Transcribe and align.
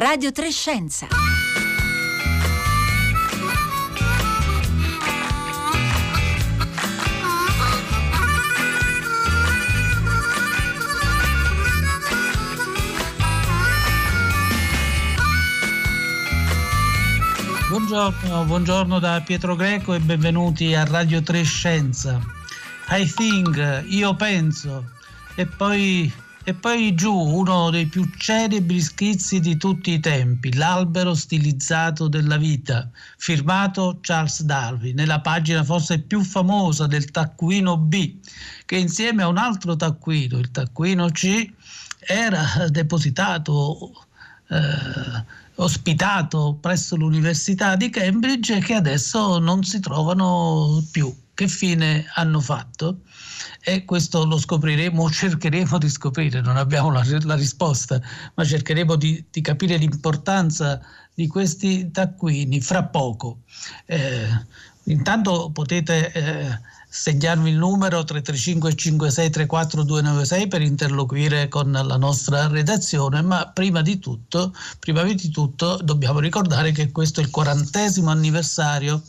Radio 0.00 0.32
Trescenza. 0.32 1.08
Buongiorno, 17.68 18.44
buongiorno 18.44 18.98
da 18.98 19.20
Pietro 19.20 19.54
Greco 19.54 19.92
e 19.92 20.00
benvenuti 20.00 20.74
a 20.74 20.84
Radio 20.84 21.22
Trescenza. 21.22 22.18
I 22.88 23.04
think, 23.04 23.84
io 23.88 24.16
penso, 24.16 24.92
e 25.34 25.44
poi 25.44 26.10
e 26.50 26.54
poi 26.54 26.96
giù 26.96 27.14
uno 27.14 27.70
dei 27.70 27.86
più 27.86 28.10
celebri 28.16 28.80
schizzi 28.80 29.38
di 29.38 29.56
tutti 29.56 29.92
i 29.92 30.00
tempi, 30.00 30.52
L'albero 30.56 31.14
stilizzato 31.14 32.08
della 32.08 32.38
vita, 32.38 32.90
firmato 33.18 33.98
Charles 34.00 34.42
Darwin, 34.42 34.96
nella 34.96 35.20
pagina 35.20 35.62
forse 35.62 36.00
più 36.00 36.24
famosa 36.24 36.88
del 36.88 37.12
taccuino 37.12 37.76
B, 37.76 38.16
che 38.66 38.76
insieme 38.76 39.22
a 39.22 39.28
un 39.28 39.36
altro 39.36 39.76
taccuino, 39.76 40.38
il 40.38 40.50
taccuino 40.50 41.08
C, 41.10 41.48
era 42.00 42.66
depositato, 42.68 44.06
eh, 44.48 45.24
ospitato 45.54 46.58
presso 46.60 46.96
l'Università 46.96 47.76
di 47.76 47.90
Cambridge 47.90 48.56
e 48.56 48.60
che 48.60 48.74
adesso 48.74 49.38
non 49.38 49.62
si 49.62 49.78
trovano 49.78 50.84
più. 50.90 51.14
Che 51.40 51.48
fine 51.48 52.04
hanno 52.16 52.38
fatto? 52.38 53.00
e 53.62 53.86
questo 53.86 54.26
lo 54.26 54.38
scopriremo 54.38 55.02
o 55.02 55.10
cercheremo 55.10 55.78
di 55.78 55.88
scoprire, 55.88 56.42
non 56.42 56.58
abbiamo 56.58 56.90
la, 56.90 57.02
la 57.22 57.34
risposta, 57.34 57.98
ma 58.34 58.44
cercheremo 58.44 58.94
di, 58.94 59.24
di, 59.30 59.40
capire 59.40 59.78
l'importanza 59.78 60.78
di 61.14 61.26
questi 61.26 61.90
taccuini 61.90 62.60
fra 62.60 62.84
poco. 62.84 63.38
Eh, 63.86 64.28
intanto 64.84 65.50
potete 65.50 66.12
eh, 66.12 66.60
segnarvi 66.90 67.48
il 67.48 67.56
numero 67.56 68.04
335 68.04 68.74
5634 68.74 69.82
296 69.84 70.46
per 70.46 70.60
interloquire 70.60 71.48
con 71.48 71.72
la 71.72 71.96
nostra 71.96 72.48
redazione, 72.48 73.22
ma 73.22 73.46
prima 73.48 73.80
di 73.80 73.98
tutto, 73.98 74.52
prima 74.78 75.02
di 75.04 75.30
tutto 75.30 75.78
dobbiamo 75.82 76.18
ricordare 76.18 76.72
che 76.72 76.90
questo 76.90 77.20
è 77.20 77.24
il 77.24 77.30
quarantesimo 77.30 78.10
anniversario 78.10 79.02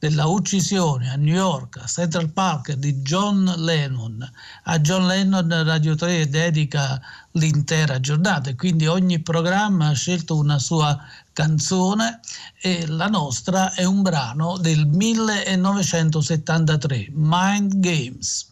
della 0.00 0.26
uccisione 0.26 1.08
a 1.10 1.16
New 1.16 1.34
York, 1.34 1.76
a 1.76 1.86
Central 1.86 2.30
Park, 2.30 2.72
di 2.72 3.02
John 3.02 3.44
Lennon. 3.58 4.26
A 4.64 4.80
John 4.80 5.06
Lennon 5.06 5.46
Radio 5.64 5.94
3 5.94 6.30
dedica 6.30 6.98
l'intera 7.32 8.00
giornata 8.00 8.48
e 8.48 8.56
quindi 8.56 8.86
ogni 8.86 9.20
programma 9.20 9.88
ha 9.88 9.92
scelto 9.92 10.36
una 10.36 10.58
sua 10.58 10.98
canzone 11.34 12.20
e 12.62 12.86
la 12.86 13.08
nostra 13.08 13.74
è 13.74 13.84
un 13.84 14.00
brano 14.00 14.56
del 14.56 14.86
1973, 14.86 17.10
Mind 17.12 17.78
Games. 17.78 18.48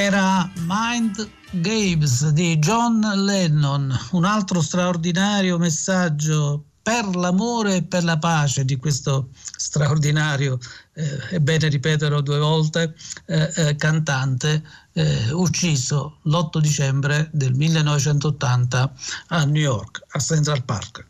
Era 0.00 0.50
Mind 0.66 1.28
Games 1.50 2.26
di 2.30 2.56
John 2.56 3.00
Lennon, 3.00 3.94
un 4.12 4.24
altro 4.24 4.62
straordinario 4.62 5.58
messaggio 5.58 6.64
per 6.80 7.14
l'amore 7.14 7.76
e 7.76 7.82
per 7.82 8.04
la 8.04 8.16
pace 8.16 8.64
di 8.64 8.76
questo 8.76 9.28
straordinario, 9.58 10.58
eh, 10.94 11.18
è 11.28 11.38
bene 11.40 11.68
ripeterlo 11.68 12.22
due 12.22 12.38
volte, 12.38 12.94
eh, 13.26 13.52
eh, 13.54 13.76
cantante 13.76 14.64
eh, 14.94 15.32
ucciso 15.32 16.20
l'8 16.22 16.60
dicembre 16.60 17.28
del 17.34 17.52
1980 17.52 18.94
a 19.26 19.44
New 19.44 19.60
York, 19.60 20.02
a 20.12 20.18
Central 20.18 20.64
Park. 20.64 21.06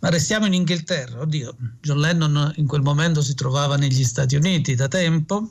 Ma 0.00 0.08
restiamo 0.08 0.46
in 0.46 0.54
Inghilterra, 0.54 1.20
oddio, 1.20 1.56
John 1.80 2.00
Lennon 2.00 2.52
in 2.56 2.66
quel 2.66 2.82
momento 2.82 3.22
si 3.22 3.36
trovava 3.36 3.76
negli 3.76 4.02
Stati 4.02 4.34
Uniti 4.34 4.74
da 4.74 4.88
tempo, 4.88 5.48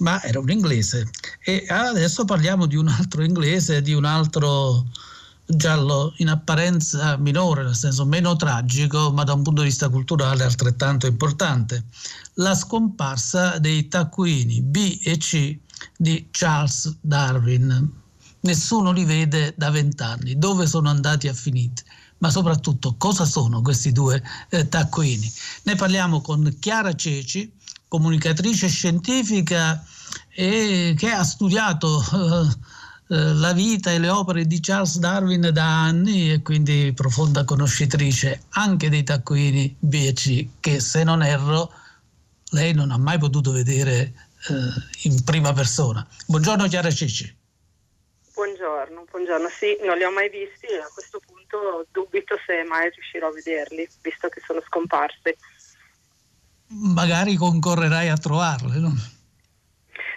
ma 0.00 0.22
era 0.22 0.38
un 0.38 0.50
inglese. 0.50 1.08
E 1.44 1.64
adesso 1.68 2.24
parliamo 2.24 2.66
di 2.66 2.76
un 2.76 2.88
altro 2.88 3.22
inglese, 3.22 3.82
di 3.82 3.92
un 3.92 4.04
altro 4.04 4.86
giallo 5.46 6.14
in 6.18 6.28
apparenza 6.28 7.16
minore, 7.16 7.64
nel 7.64 7.74
senso 7.74 8.04
meno 8.04 8.36
tragico, 8.36 9.10
ma 9.12 9.24
da 9.24 9.32
un 9.32 9.42
punto 9.42 9.62
di 9.62 9.68
vista 9.68 9.88
culturale 9.88 10.44
altrettanto 10.44 11.06
importante. 11.06 11.84
La 12.34 12.54
scomparsa 12.54 13.58
dei 13.58 13.88
taccuini 13.88 14.62
B 14.62 15.00
e 15.02 15.16
C 15.16 15.58
di 15.96 16.28
Charles 16.30 16.96
Darwin. 17.00 17.98
Nessuno 18.42 18.92
li 18.92 19.04
vede 19.04 19.54
da 19.56 19.70
vent'anni. 19.70 20.38
Dove 20.38 20.66
sono 20.66 20.88
andati 20.88 21.28
a 21.28 21.34
finire? 21.34 21.72
Ma 22.18 22.30
soprattutto 22.30 22.96
cosa 22.98 23.24
sono 23.24 23.62
questi 23.62 23.92
due 23.92 24.22
eh, 24.50 24.68
taccuini? 24.68 25.30
Ne 25.64 25.74
parliamo 25.74 26.20
con 26.20 26.54
Chiara 26.58 26.94
Ceci, 26.94 27.50
comunicatrice 27.90 28.68
scientifica 28.68 29.84
e 30.32 30.94
che 30.96 31.10
ha 31.10 31.24
studiato 31.24 32.00
eh, 32.00 33.14
eh, 33.14 33.34
la 33.34 33.52
vita 33.52 33.90
e 33.90 33.98
le 33.98 34.08
opere 34.08 34.46
di 34.46 34.60
Charles 34.60 34.98
Darwin 34.98 35.50
da 35.52 35.82
anni 35.82 36.30
e 36.30 36.40
quindi 36.40 36.92
profonda 36.94 37.44
conoscitrice 37.44 38.44
anche 38.50 38.88
dei 38.88 39.02
taccuini 39.02 39.74
B 39.76 40.12
C 40.12 40.46
che 40.60 40.78
se 40.78 41.02
non 41.02 41.20
erro 41.24 41.72
lei 42.52 42.72
non 42.74 42.92
ha 42.92 42.96
mai 42.96 43.18
potuto 43.18 43.50
vedere 43.50 44.14
eh, 44.48 45.08
in 45.08 45.24
prima 45.24 45.52
persona. 45.52 46.06
Buongiorno 46.26 46.68
Chiara 46.68 46.92
Cicci. 46.92 47.38
Buongiorno, 48.34 49.04
buongiorno. 49.10 49.48
Sì, 49.48 49.76
non 49.84 49.98
li 49.98 50.04
ho 50.04 50.12
mai 50.12 50.30
visti 50.30 50.66
e 50.66 50.78
a 50.78 50.90
questo 50.94 51.20
punto 51.26 51.86
dubito 51.90 52.36
se 52.46 52.62
mai 52.68 52.88
riuscirò 52.90 53.26
a 53.28 53.32
vederli, 53.32 53.88
visto 54.00 54.28
che 54.28 54.40
sono 54.46 54.62
scomparsi. 54.64 55.34
Magari 56.70 57.34
concorrerai 57.34 58.08
a 58.08 58.16
trovarli, 58.16 58.80
no? 58.80 58.92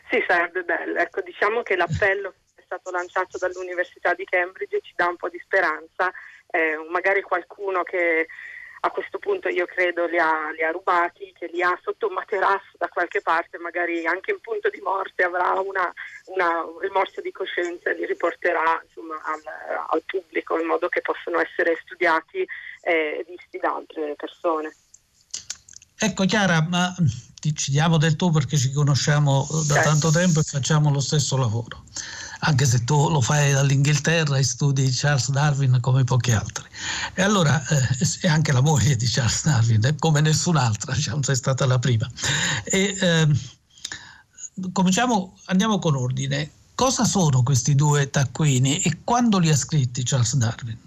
Sì, 0.09 0.23
sarebbe 0.27 0.63
bello. 0.63 1.00
Ecco, 1.00 1.21
diciamo 1.21 1.63
che 1.63 1.75
l'appello 1.75 2.33
stato 2.73 2.91
lanciato 2.91 3.38
dall'Università 3.38 4.13
di 4.13 4.25
Cambridge 4.25 4.81
ci 4.81 4.94
dà 4.95 5.07
un 5.07 5.15
po' 5.15 5.29
di 5.29 5.39
speranza, 5.44 6.11
eh, 6.47 6.77
magari 6.89 7.21
qualcuno 7.21 7.83
che 7.83 8.27
a 8.85 8.89
questo 8.89 9.17
punto 9.17 9.47
io 9.47 9.65
credo 9.65 10.07
li 10.07 10.17
ha, 10.17 10.50
li 10.51 10.61
ha, 10.61 10.71
rubati, 10.71 11.33
che 11.38 11.47
li 11.47 11.61
ha 11.61 11.77
sotto 11.81 12.07
un 12.07 12.13
materasso 12.15 12.71
da 12.77 12.89
qualche 12.89 13.21
parte, 13.21 13.57
magari 13.57 14.06
anche 14.06 14.31
in 14.31 14.41
punto 14.41 14.69
di 14.69 14.81
morte 14.81 15.23
avrà 15.23 15.57
una, 15.59 15.91
una, 16.25 16.63
un 16.63 16.79
rimorso 16.79 17.21
di 17.21 17.31
coscienza 17.31 17.91
e 17.91 17.94
li 17.94 18.06
riporterà 18.06 18.81
insomma, 18.85 19.15
al, 19.23 19.41
al, 19.88 20.03
pubblico 20.06 20.59
in 20.59 20.67
modo 20.67 20.89
che 20.89 20.99
possano 20.99 21.39
essere 21.39 21.79
studiati 21.81 22.45
e 22.81 23.23
visti 23.25 23.57
da 23.57 23.73
altre 23.73 24.15
persone. 24.17 24.75
Ecco 25.95 26.25
Chiara, 26.25 26.62
ma 26.62 26.95
ci 27.54 27.72
diamo 27.72 27.98
del 27.98 28.16
tu 28.16 28.31
perché 28.31 28.57
ci 28.57 28.72
conosciamo 28.72 29.48
da 29.68 29.81
tanto 29.81 30.12
tempo 30.12 30.40
e 30.40 30.44
facciamo 30.44 30.92
lo 30.92 31.00
stesso 31.00 31.38
lavoro 31.38 31.84
anche 32.45 32.66
se 32.66 32.84
tu 32.84 33.10
lo 33.10 33.22
fai 33.22 33.51
dall'Inghilterra 33.51 34.38
e 34.38 34.44
studi 34.44 34.90
Charles 34.92 35.30
Darwin 35.30 35.78
come 35.81 36.04
pochi 36.04 36.31
altri. 36.31 36.66
E 37.13 37.22
allora 37.22 37.62
eh, 37.68 37.88
è 38.22 38.28
anche 38.28 38.51
la 38.51 38.62
moglie 38.62 38.95
di 38.95 39.07
Charles 39.07 39.44
Darwin, 39.44 39.95
come 40.00 40.22
nessun'altra, 40.22 40.94
diciamo, 40.94 41.24
sei 41.24 41.36
stata 41.36 41.66
la 41.66 41.80
prima. 41.80 42.10
E, 42.63 42.95
eh, 43.00 43.28
cominciamo, 44.72 45.38
andiamo 45.45 45.80
con 45.80 45.95
ordine. 45.95 46.51
Cosa 46.75 47.06
sono 47.06 47.44
questi 47.44 47.75
due 47.75 48.10
taccuini 48.10 48.80
e 48.80 49.00
quando 49.04 49.38
li 49.38 49.50
ha 49.50 49.56
scritti 49.56 50.04
Charles 50.04 50.36
Darwin? 50.36 50.80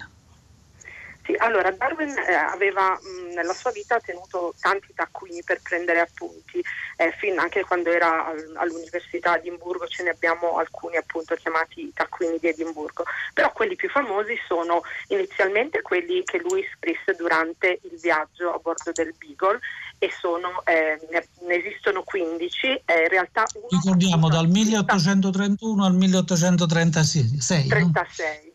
Sì, 1.26 1.34
allora 1.38 1.72
Darwin 1.72 2.16
eh, 2.16 2.34
aveva 2.34 2.92
mh, 2.92 3.34
nella 3.34 3.52
sua 3.52 3.72
vita 3.72 3.98
tenuto 3.98 4.54
tanti 4.60 4.94
taccuini 4.94 5.42
per 5.42 5.60
prendere 5.60 5.98
appunti, 5.98 6.62
eh, 6.98 7.12
fin 7.18 7.36
anche 7.40 7.64
quando 7.64 7.90
era 7.90 8.26
al, 8.26 8.52
all'Università 8.54 9.36
di 9.38 9.48
Edimburgo 9.48 9.88
ce 9.88 10.04
ne 10.04 10.10
abbiamo 10.10 10.58
alcuni 10.58 10.96
appunto 10.96 11.34
chiamati 11.34 11.90
taccuini 11.92 12.38
di 12.38 12.46
Edimburgo, 12.46 13.02
però 13.34 13.50
quelli 13.50 13.74
più 13.74 13.88
famosi 13.88 14.38
sono 14.46 14.82
inizialmente 15.08 15.82
quelli 15.82 16.22
che 16.22 16.38
lui 16.38 16.64
scrisse 16.76 17.16
durante 17.16 17.80
il 17.82 17.98
viaggio 18.00 18.52
a 18.52 18.58
bordo 18.58 18.92
del 18.92 19.12
Beagle 19.18 19.58
e 19.98 20.12
sono, 20.16 20.64
eh, 20.64 21.00
ne, 21.10 21.26
ne, 21.40 21.54
esistono 21.54 22.04
15, 22.04 22.66
eh, 22.84 23.02
in 23.02 23.08
realtà... 23.08 23.44
Ricordiamo 23.68 24.28
dal 24.28 24.46
1831 24.46 25.84
al 25.84 25.94
1836. 25.94 27.66
36, 27.66 28.52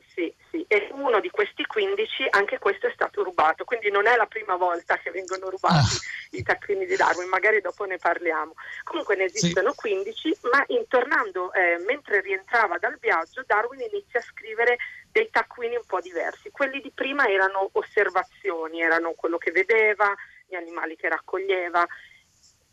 sì, 0.52 0.66
e 0.68 0.90
uno 0.92 1.22
di 1.22 1.30
questi 1.30 1.66
15 1.66 2.28
anche 2.32 2.60
questo 2.60 2.88
è 2.88 2.92
stato 2.94 3.24
rubato, 3.24 3.64
quindi 3.64 3.90
non 3.90 4.06
è 4.06 4.18
la 4.18 4.26
prima 4.26 4.58
volta 4.58 4.98
che 4.98 5.10
vengono 5.10 5.50
rubati 5.50 5.96
ah. 5.96 6.38
i 6.38 6.44
taccuini 6.44 6.86
di 6.86 6.98
Darwin, 6.98 7.30
magari 7.30 7.62
dopo 7.62 7.86
ne 7.86 7.98
parliamo. 7.98 8.54
Comunque 8.84 9.16
ne 9.16 9.24
esistono 9.24 9.72
sì. 9.72 9.78
15, 9.78 10.38
ma 10.52 10.62
intornando, 10.68 11.54
eh, 11.54 11.78
mentre 11.88 12.20
rientrava 12.20 12.78
dal 12.78 12.98
viaggio, 13.00 13.44
Darwin 13.48 13.80
inizia 13.80 14.20
a 14.20 14.24
scrivere 14.24 14.76
dei 15.10 15.30
taccuini 15.32 15.78
un 15.78 15.86
po' 15.88 16.02
diversi. 16.02 16.52
Quelli 16.52 16.82
di 16.82 16.92
prima 16.94 17.28
erano 17.28 17.70
osservazioni, 17.72 18.82
erano 18.82 19.14
quello 19.14 19.38
che 19.38 19.52
vedeva, 19.52 20.14
gli 20.46 20.56
animali 20.56 20.98
che 20.98 21.08
raccoglieva 21.08 21.88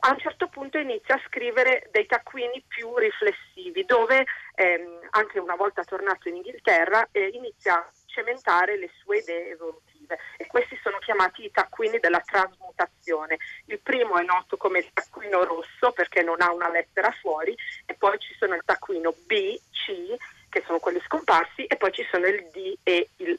a 0.01 0.11
un 0.11 0.19
certo 0.19 0.49
punto 0.49 0.79
inizia 0.79 1.17
a 1.17 1.23
scrivere 1.27 1.89
dei 1.91 2.07
taccuini 2.07 2.63
più 2.67 2.97
riflessivi, 2.97 3.85
dove 3.85 4.25
ehm, 4.55 5.09
anche 5.11 5.39
una 5.39 5.57
volta 5.57 5.83
tornato 5.85 6.29
in 6.29 6.37
Inghilterra 6.37 7.09
eh, 7.11 7.29
inizia 7.33 7.75
a 7.75 7.91
cementare 8.07 8.79
le 8.79 8.91
sue 8.99 9.19
idee 9.19 9.51
evolutive 9.51 10.19
e 10.37 10.47
questi 10.47 10.79
sono 10.83 10.99
chiamati 10.99 11.45
i 11.45 11.51
taccuini 11.51 11.99
della 11.99 12.21
trasmutazione. 12.21 13.39
Il 13.67 13.81
primo 13.81 14.19
è 14.19 14.25
noto 14.25 14.57
come 14.57 14.79
il 14.79 14.91
taccuino 14.93 15.45
rosso 15.45 15.93
perché 15.93 16.23
non 16.23 16.41
ha 16.41 16.53
una 16.53 16.71
lettera 16.71 17.11
fuori 17.21 17.57
e 17.85 17.95
poi 17.95 18.19
ci 18.19 18.35
sono 18.39 18.55
il 18.55 18.63
taccuino 18.65 19.15
B, 19.27 19.59
C, 19.71 20.17
che 20.49 20.63
sono 20.65 20.79
quelli 20.79 21.01
scomparsi 21.01 21.65
e 21.67 21.77
poi 21.77 21.93
ci 21.93 22.07
sono 22.11 22.27
il 22.27 22.49
D 22.53 22.77
e 22.83 23.09
il 23.17 23.39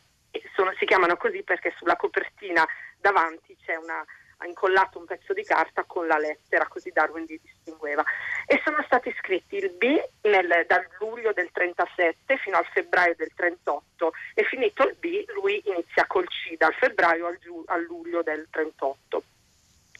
sono, 0.53 0.73
si 0.77 0.85
chiamano 0.85 1.15
così 1.17 1.41
perché 1.41 1.73
sulla 1.77 1.95
copertina 1.95 2.65
davanti 2.99 3.57
c'è 3.65 3.75
una 3.75 4.05
ha 4.41 4.48
incollato 4.48 5.00
un 5.00 5.05
pezzo 5.05 5.34
di 5.34 5.43
carta 5.43 5.84
con 5.84 6.08
la 6.08 6.17
lettera, 6.17 6.67
così 6.67 6.91
Darwin 6.91 7.25
li 7.25 7.39
distingueva. 7.41 8.03
E 8.46 8.62
sono 8.63 8.81
stati 8.86 9.13
scritti 9.19 9.58
il 9.58 9.72
B 9.72 10.01
nel, 10.22 10.65
dal 10.67 10.88
luglio 11.00 11.34
del 11.34 11.50
37 11.51 12.38
fino 12.38 12.58
al 12.58 12.65
febbraio 12.65 13.15
del 13.17 13.31
38 13.36 14.12
e 14.34 14.43
finito 14.43 14.88
il 14.88 14.96
B 14.98 15.25
lui 15.34 15.62
inizia 15.65 16.05
col 16.08 16.27
C 16.27 16.55
dal 16.58 16.74
febbraio 16.74 17.27
al, 17.27 17.38
giu, 17.39 17.63
al 17.67 17.84
luglio 17.84 18.22
del 18.22 18.48
38. 18.50 19.24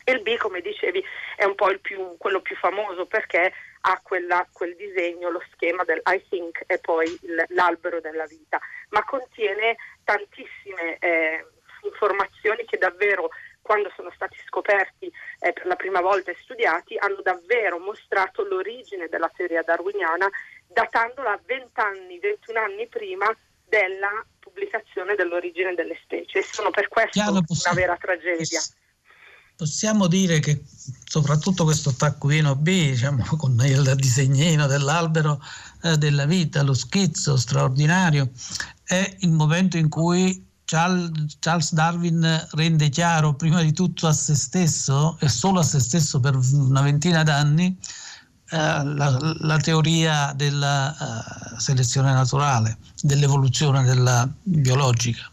E 0.06 0.12
il 0.14 0.22
B, 0.22 0.38
come 0.38 0.62
dicevi, 0.62 1.04
è 1.36 1.44
un 1.44 1.56
po' 1.56 1.72
più, 1.82 2.16
quello 2.18 2.42
più 2.42 2.56
famoso 2.56 3.06
perché 3.06 3.54
ha 3.82 4.00
quella, 4.02 4.48
quel 4.52 4.76
disegno, 4.76 5.30
lo 5.30 5.44
schema 5.52 5.84
del 5.84 6.02
I 6.06 6.26
think 6.30 6.64
e 6.66 6.80
poi 6.80 7.06
il, 7.24 7.46
l'albero 7.50 8.00
della 8.00 8.26
vita, 8.26 8.60
ma 8.90 9.04
contiene 9.04 9.76
tantissime 10.04 10.98
eh, 11.00 11.46
informazioni 11.84 12.66
che 12.66 12.78
davvero 12.78 13.30
quando 13.70 13.94
sono 13.96 14.10
stati 14.16 14.36
scoperti 14.48 15.06
eh, 15.06 15.54
per 15.54 15.68
la 15.68 15.76
prima 15.76 16.02
volta 16.02 16.32
e 16.32 16.38
studiati, 16.42 16.98
hanno 16.98 17.22
davvero 17.22 17.78
mostrato 17.78 18.42
l'origine 18.42 19.08
della 19.10 19.30
teoria 19.32 19.62
darwiniana 19.62 20.28
datandola 20.66 21.34
a 21.34 21.40
20 21.46 21.70
anni, 21.76 22.18
21 22.18 22.60
anni 22.60 22.88
prima 22.88 23.30
della 23.68 24.26
pubblicazione 24.40 25.14
dell'origine 25.14 25.76
delle 25.76 26.00
specie. 26.02 26.40
E 26.40 26.44
sono 26.50 26.72
per 26.72 26.88
questo 26.88 27.12
Chiaro, 27.12 27.44
possiamo, 27.46 27.78
una 27.78 27.86
vera 27.86 27.98
tragedia. 28.02 28.60
Possiamo 29.56 30.08
dire 30.08 30.40
che 30.40 30.64
soprattutto 31.06 31.64
questo 31.64 31.94
taccuino 31.94 32.56
B, 32.56 32.90
diciamo, 32.90 33.24
con 33.38 33.54
il 33.64 33.94
disegnino 33.98 34.66
dell'albero 34.66 35.40
eh, 35.84 35.96
della 35.98 36.26
vita, 36.26 36.64
lo 36.64 36.74
schizzo 36.74 37.38
straordinario, 37.38 38.32
è 38.84 39.18
il 39.20 39.30
momento 39.30 39.78
in 39.78 39.90
cui 39.90 40.49
Charles 40.70 41.74
Darwin 41.74 42.48
rende 42.52 42.90
chiaro 42.90 43.34
prima 43.34 43.64
di 43.64 43.74
tutto 43.74 44.06
a 44.06 44.14
se 44.14 44.36
stesso 44.36 45.18
e 45.20 45.28
solo 45.28 45.62
a 45.62 45.64
se 45.64 45.80
stesso 45.80 46.20
per 46.20 46.38
una 46.54 46.82
ventina 46.82 47.24
d'anni 47.24 47.76
eh, 48.52 48.56
la, 48.56 49.36
la, 49.40 49.58
teoria 49.58 50.32
della 50.36 50.96
uh, 51.00 51.60
selezione 51.60 52.14
naturale, 52.14 52.78
dell'evoluzione 53.02 53.84
della 53.84 54.30
biologica. 54.44 55.30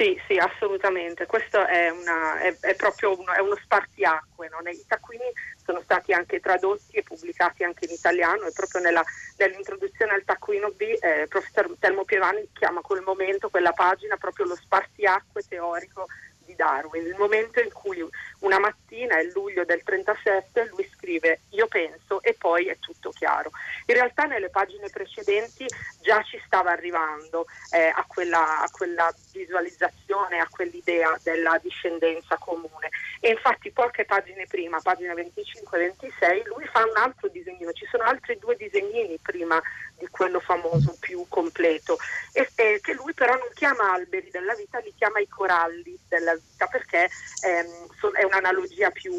Sì, 0.00 0.18
sì, 0.26 0.38
assolutamente. 0.38 1.26
Questo 1.26 1.66
è, 1.66 1.90
una, 1.90 2.40
è, 2.40 2.56
è 2.60 2.74
proprio 2.74 3.18
uno, 3.20 3.34
è 3.34 3.40
uno 3.40 3.54
spartiacque. 3.62 4.48
No? 4.48 4.66
I 4.70 4.84
taccuini 4.88 5.30
sono 5.62 5.82
stati 5.82 6.14
anche 6.14 6.40
tradotti 6.40 6.96
e 6.96 7.02
pubblicati 7.02 7.64
anche 7.64 7.84
in 7.84 7.90
italiano 7.90 8.46
e 8.46 8.52
proprio 8.52 8.80
nella, 8.80 9.04
nell'introduzione 9.36 10.12
al 10.12 10.24
taccuino 10.24 10.70
B 10.70 10.96
eh, 10.98 11.20
il 11.20 11.28
professor 11.28 11.68
Telmo 11.78 12.04
Pievani 12.04 12.48
chiama 12.54 12.80
quel 12.80 13.02
momento, 13.02 13.50
quella 13.50 13.72
pagina, 13.72 14.16
proprio 14.16 14.46
lo 14.46 14.54
spartiacque 14.54 15.42
teorico 15.46 16.06
di 16.46 16.54
Darwin, 16.54 17.04
il 17.04 17.16
momento 17.18 17.60
in 17.60 17.70
cui 17.70 18.02
una 18.40 18.58
mattina, 18.58 19.18
è 19.18 19.24
luglio 19.32 19.64
del 19.64 19.82
37, 19.82 20.68
lui 20.70 20.88
scrive 20.94 21.40
io 21.50 21.66
penso 21.66 22.22
e 22.22 22.34
poi 22.34 22.66
è 22.66 22.78
tutto 22.78 23.10
chiaro. 23.10 23.50
In 23.86 23.94
realtà 23.94 24.24
nelle 24.24 24.50
pagine 24.50 24.88
precedenti 24.88 25.66
già 26.00 26.22
ci 26.22 26.40
stava 26.46 26.70
arrivando 26.70 27.46
eh, 27.72 27.92
a, 27.94 28.04
quella, 28.06 28.60
a 28.60 28.68
quella 28.70 29.12
visualizzazione, 29.32 30.38
a 30.38 30.48
quell'idea 30.48 31.18
della 31.22 31.58
discendenza 31.62 32.36
comune. 32.38 32.88
E 33.20 33.30
infatti 33.30 33.70
poche 33.70 34.04
pagine 34.04 34.46
prima, 34.46 34.80
pagina 34.80 35.12
25-26, 35.12 36.46
lui 36.46 36.66
fa 36.66 36.84
un 36.84 36.96
altro 36.96 37.28
disegnino, 37.28 37.72
ci 37.72 37.86
sono 37.90 38.04
altri 38.04 38.38
due 38.38 38.56
disegnini 38.56 39.18
prima 39.20 39.60
di 39.98 40.08
quello 40.08 40.40
famoso 40.40 40.96
più 40.98 41.26
completo, 41.28 41.98
e, 42.32 42.48
e, 42.54 42.80
che 42.82 42.94
lui 42.94 43.12
però 43.12 43.34
non 43.34 43.50
chiama 43.52 43.92
alberi 43.92 44.30
della 44.30 44.54
vita, 44.54 44.78
li 44.78 44.94
chiama 44.96 45.20
i 45.20 45.28
coralli 45.28 45.98
della 46.08 46.34
vita 46.34 46.66
perché 46.66 47.10
ehm, 47.44 48.12
è 48.14 48.24
un'analogia 48.30 48.90
più 48.90 49.12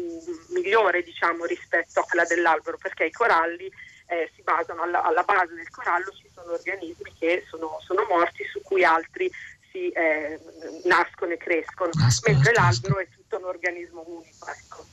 migliore 0.48 1.02
diciamo, 1.02 1.44
rispetto 1.44 2.00
a 2.00 2.04
quella 2.04 2.24
dell'albero, 2.24 2.78
perché 2.78 3.04
i 3.04 3.12
coralli 3.12 3.70
eh, 4.06 4.30
si 4.34 4.42
basano 4.42 4.82
alla, 4.82 5.02
alla, 5.02 5.22
base 5.22 5.54
del 5.54 5.70
corallo, 5.70 6.10
ci 6.12 6.28
sono 6.34 6.52
organismi 6.52 7.12
che 7.18 7.44
sono, 7.48 7.78
sono 7.84 8.04
morti 8.08 8.44
su 8.50 8.60
cui 8.62 8.84
altri 8.84 9.30
si 9.70 9.90
eh, 9.90 10.38
nascono 10.84 11.32
e 11.32 11.36
crescono, 11.36 11.90
nascono, 11.94 12.34
mentre 12.34 12.52
l'albero 12.54 12.98
è 12.98 13.08
tutto 13.14 13.38
un 13.38 13.44
organismo 13.44 14.04
unico. 14.06 14.46
Ecco. 14.48 14.86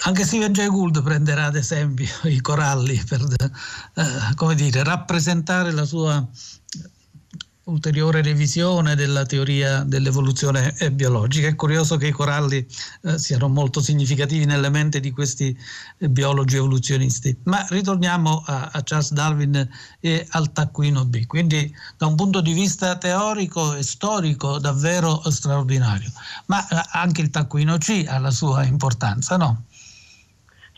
Anche 0.00 0.24
Steven 0.24 0.52
Jay 0.52 0.68
Gould 0.68 1.02
prenderà 1.02 1.46
ad 1.46 1.56
esempio 1.56 2.06
i 2.24 2.40
coralli 2.42 3.02
per 3.08 3.20
eh, 3.94 4.54
dire, 4.54 4.84
rappresentare 4.84 5.72
la 5.72 5.84
sua 5.84 6.26
ulteriore 7.68 8.22
revisione 8.22 8.94
della 8.94 9.24
teoria 9.24 9.82
dell'evoluzione 9.84 10.74
biologica. 10.92 11.48
È 11.48 11.54
curioso 11.54 11.96
che 11.96 12.08
i 12.08 12.12
coralli 12.12 12.66
eh, 13.02 13.18
siano 13.18 13.48
molto 13.48 13.80
significativi 13.80 14.44
nelle 14.44 14.70
menti 14.70 15.00
di 15.00 15.10
questi 15.10 15.56
eh, 15.98 16.08
biologi 16.08 16.56
evoluzionisti. 16.56 17.36
Ma 17.44 17.64
ritorniamo 17.68 18.42
a, 18.46 18.70
a, 18.72 18.82
Charles 18.82 19.12
Darwin 19.12 19.68
e 20.00 20.26
al 20.30 20.52
taccuino 20.52 21.04
B. 21.04 21.26
Quindi 21.26 21.74
da 21.96 22.06
un 22.06 22.16
punto 22.16 22.40
di 22.40 22.52
vista 22.52 22.96
teorico 22.96 23.74
e 23.74 23.82
storico 23.82 24.58
davvero 24.58 25.22
straordinario. 25.30 26.10
Ma 26.46 26.66
eh, 26.68 26.82
anche 26.92 27.20
il 27.20 27.30
taccuino 27.30 27.78
C 27.78 28.04
ha 28.08 28.18
la 28.18 28.30
sua 28.30 28.64
importanza, 28.64 29.36
no? 29.36 29.64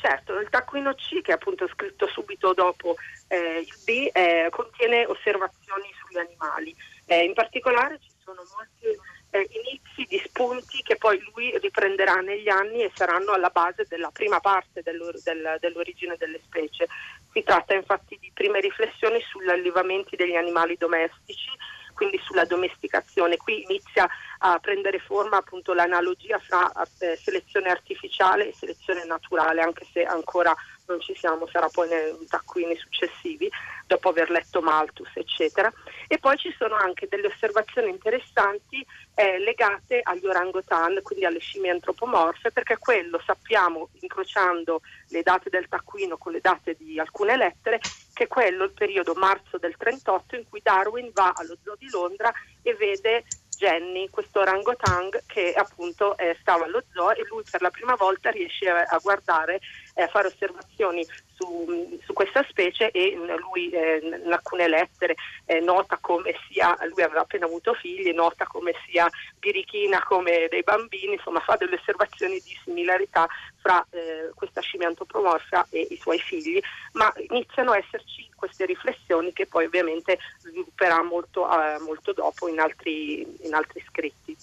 Certo, 0.00 0.38
il 0.40 0.49
taccuino 0.49 0.94
C, 0.94 1.20
che 1.20 1.32
è 1.32 1.35
appunto 1.35 1.68
scritto 1.68 2.09
subito 2.09 2.54
dopo 2.54 2.97
eh, 3.28 3.61
il 3.61 3.75
B, 3.85 4.09
eh, 4.16 4.49
contiene 4.50 5.04
osservazioni 5.04 5.92
sugli 6.11 6.19
animali. 6.19 6.75
Eh, 7.07 7.25
in 7.25 7.35
particolare 7.35 7.99
ci 8.00 8.11
sono 8.23 8.43
molti 8.57 8.99
eh, 9.31 9.49
inizi 9.52 10.09
di 10.09 10.21
spunti 10.25 10.83
che 10.83 10.97
poi 10.97 11.23
lui 11.33 11.57
riprenderà 11.59 12.17
negli 12.17 12.49
anni 12.49 12.83
e 12.83 12.90
saranno 12.95 13.33
alla 13.33 13.50
base 13.50 13.87
della 13.88 14.11
prima 14.11 14.40
parte 14.40 14.83
dell'or- 14.83 15.21
del, 15.23 15.57
dell'origine 15.61 16.17
delle 16.19 16.40
specie. 16.43 16.88
Si 17.33 17.43
tratta 17.45 17.75
infatti 17.75 18.19
di 18.21 18.31
prime 18.35 18.61
riflessioni 18.61 19.21
sugli 19.21 19.49
allevamenti 19.49 20.17
degli 20.17 20.35
animali 20.35 20.76
domestici, 20.76 21.50
quindi 21.95 22.19
sulla 22.25 22.45
domesticazione. 22.45 23.37
Qui 23.37 23.62
inizia 23.62 24.09
a 24.38 24.59
prendere 24.59 24.99
forma 24.99 25.37
appunto 25.37 25.75
l'analogia 25.75 26.38
fra 26.38 26.73
eh, 26.99 27.17
selezione 27.17 27.69
artificiale 27.69 28.49
e 28.49 28.55
selezione 28.55 29.05
naturale, 29.05 29.61
anche 29.61 29.87
se 29.93 30.02
ancora 30.02 30.55
non 30.90 31.00
ci 31.00 31.14
siamo, 31.14 31.47
sarà 31.47 31.68
poi 31.68 31.88
nei 31.88 32.26
taccuini 32.28 32.76
successivi, 32.76 33.50
dopo 33.87 34.09
aver 34.09 34.30
letto 34.30 34.61
Malthus, 34.61 35.09
eccetera. 35.14 35.73
E 36.09 36.18
poi 36.18 36.37
ci 36.37 36.54
sono 36.59 36.75
anche 36.75 37.06
delle 37.09 37.28
osservazioni 37.28 37.88
interessanti 37.88 38.85
eh, 39.14 39.38
legate 39.38 40.00
agli 40.02 40.26
orangotan, 40.26 41.00
quindi 41.02 41.25
alle 41.25 41.38
scimmie 41.38 41.70
antropomorfe, 41.70 42.50
perché 42.50 42.76
quello 42.78 43.20
sappiamo, 43.25 43.88
incrociando 44.00 44.80
le 45.09 45.23
date 45.23 45.49
del 45.49 45.68
taccuino 45.68 46.18
con 46.18 46.32
le 46.32 46.40
date 46.40 46.75
di 46.76 46.99
alcune 46.99 47.37
lettere, 47.37 47.80
che 48.12 48.26
quello 48.26 48.64
è 48.64 48.66
il 48.66 48.73
periodo 48.73 49.14
marzo 49.14 49.59
del 49.59 49.76
38 49.76 50.37
in 50.37 50.44
cui 50.49 50.61
Darwin 50.62 51.11
va 51.14 51.32
allo 51.35 51.56
zoo 51.62 51.76
di 51.76 51.88
Londra 51.90 52.32
e 52.62 52.75
vede 52.75 53.25
Jenny, 53.61 54.09
questo 54.09 54.40
orangotang 54.40 55.23
che 55.26 55.52
appunto 55.52 56.16
eh, 56.16 56.35
stava 56.40 56.64
allo 56.64 56.82
zoo 56.94 57.12
e 57.12 57.26
lui 57.28 57.42
per 57.49 57.61
la 57.61 57.68
prima 57.68 57.94
volta 57.94 58.30
riesce 58.30 58.70
a, 58.70 58.87
a 58.88 58.99
guardare, 59.02 59.61
eh, 60.00 60.09
fare 60.09 60.28
osservazioni 60.28 61.07
su, 61.35 61.99
su, 62.04 62.12
questa 62.12 62.45
specie 62.49 62.90
e 62.90 63.16
lui 63.38 63.71
eh, 63.71 64.00
in 64.02 64.33
alcune 64.33 64.69
lettere 64.69 65.16
eh, 65.45 65.61
nota 65.61 65.99
come 66.00 66.35
sia, 66.49 66.76
lui 66.92 67.02
aveva 67.02 67.21
appena 67.21 67.47
avuto 67.47 67.75
figli, 67.75 68.12
nota 68.12 68.47
come 68.47 68.73
sia 68.87 69.09
birichina 69.38 70.02
come 70.02 70.47
dei 70.50 70.62
bambini, 70.62 71.14
insomma 71.14 71.40
fa 71.40 71.57
delle 71.57 71.76
osservazioni 71.76 72.40
di 72.40 72.59
similarità 72.64 73.26
fra 73.61 73.85
eh, 73.90 74.30
questa 74.35 74.61
scimmia 74.61 74.88
antropomorfa 74.88 75.66
e 75.71 75.87
i 75.90 75.99
suoi 76.00 76.19
figli, 76.19 76.61
ma 76.92 77.12
iniziano 77.28 77.73
a 77.73 77.76
esserci 77.78 78.28
queste 78.35 78.64
riflessioni 78.64 79.33
che 79.33 79.47
poi 79.47 79.66
ovviamente 79.66 80.19
svilupperà 80.38 81.02
molto, 81.02 81.47
eh, 81.50 81.78
molto 81.80 82.12
dopo 82.12 82.49
in 82.49 82.59
altri, 82.59 83.21
in 83.42 83.54
altri 83.54 83.85
scritti. 83.87 84.37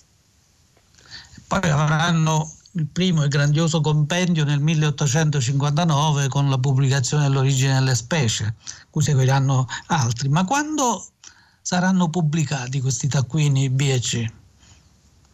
Poi 1.47 1.69
avranno 1.69 2.45
il 2.77 2.87
primo 2.87 3.23
e 3.23 3.27
grandioso 3.27 3.81
compendio 3.81 4.43
nel 4.43 4.59
1859 4.59 6.27
con 6.27 6.49
la 6.49 6.57
pubblicazione 6.57 7.23
dell'origine 7.23 7.73
delle 7.73 7.95
specie, 7.95 8.55
cui 8.89 9.01
seguiranno 9.01 9.65
altri. 9.87 10.29
Ma 10.29 10.45
quando 10.45 11.05
saranno 11.61 12.09
pubblicati 12.09 12.79
questi 12.79 13.07
taccuini 13.07 13.69
B 13.69 13.81
e 13.81 13.99
C? 13.99 14.25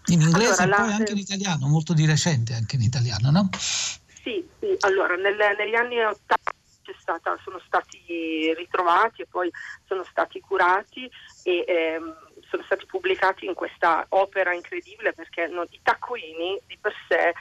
In 0.08 0.22
inglese 0.22 0.64
allora, 0.64 0.78
e 0.78 0.82
poi 0.82 0.90
la... 0.90 0.96
anche 0.96 1.12
in 1.12 1.18
italiano, 1.18 1.68
molto 1.68 1.94
di 1.94 2.06
recente 2.06 2.54
anche 2.54 2.76
in 2.76 2.82
italiano, 2.82 3.30
no? 3.30 3.50
Sì, 3.58 4.46
sì. 4.60 4.76
allora 4.80 5.16
nel, 5.16 5.36
negli 5.58 5.76
anni 5.76 6.00
80 6.00 6.52
stata, 7.00 7.38
sono 7.44 7.62
stati 7.66 8.54
ritrovati 8.56 9.22
e 9.22 9.28
poi 9.30 9.52
sono 9.86 10.06
stati 10.10 10.40
curati 10.40 11.10
e 11.44 11.66
ehm, 11.68 12.16
sono 12.54 12.64
stati 12.64 12.86
pubblicati 12.86 13.46
in 13.46 13.56
questa 13.56 14.06
opera 14.10 14.54
incredibile 14.54 15.14
perché 15.14 15.48
non, 15.48 15.66
i 15.72 15.80
taccuini 15.82 16.60
di 16.68 16.78
per 16.80 16.94
sé 17.08 17.34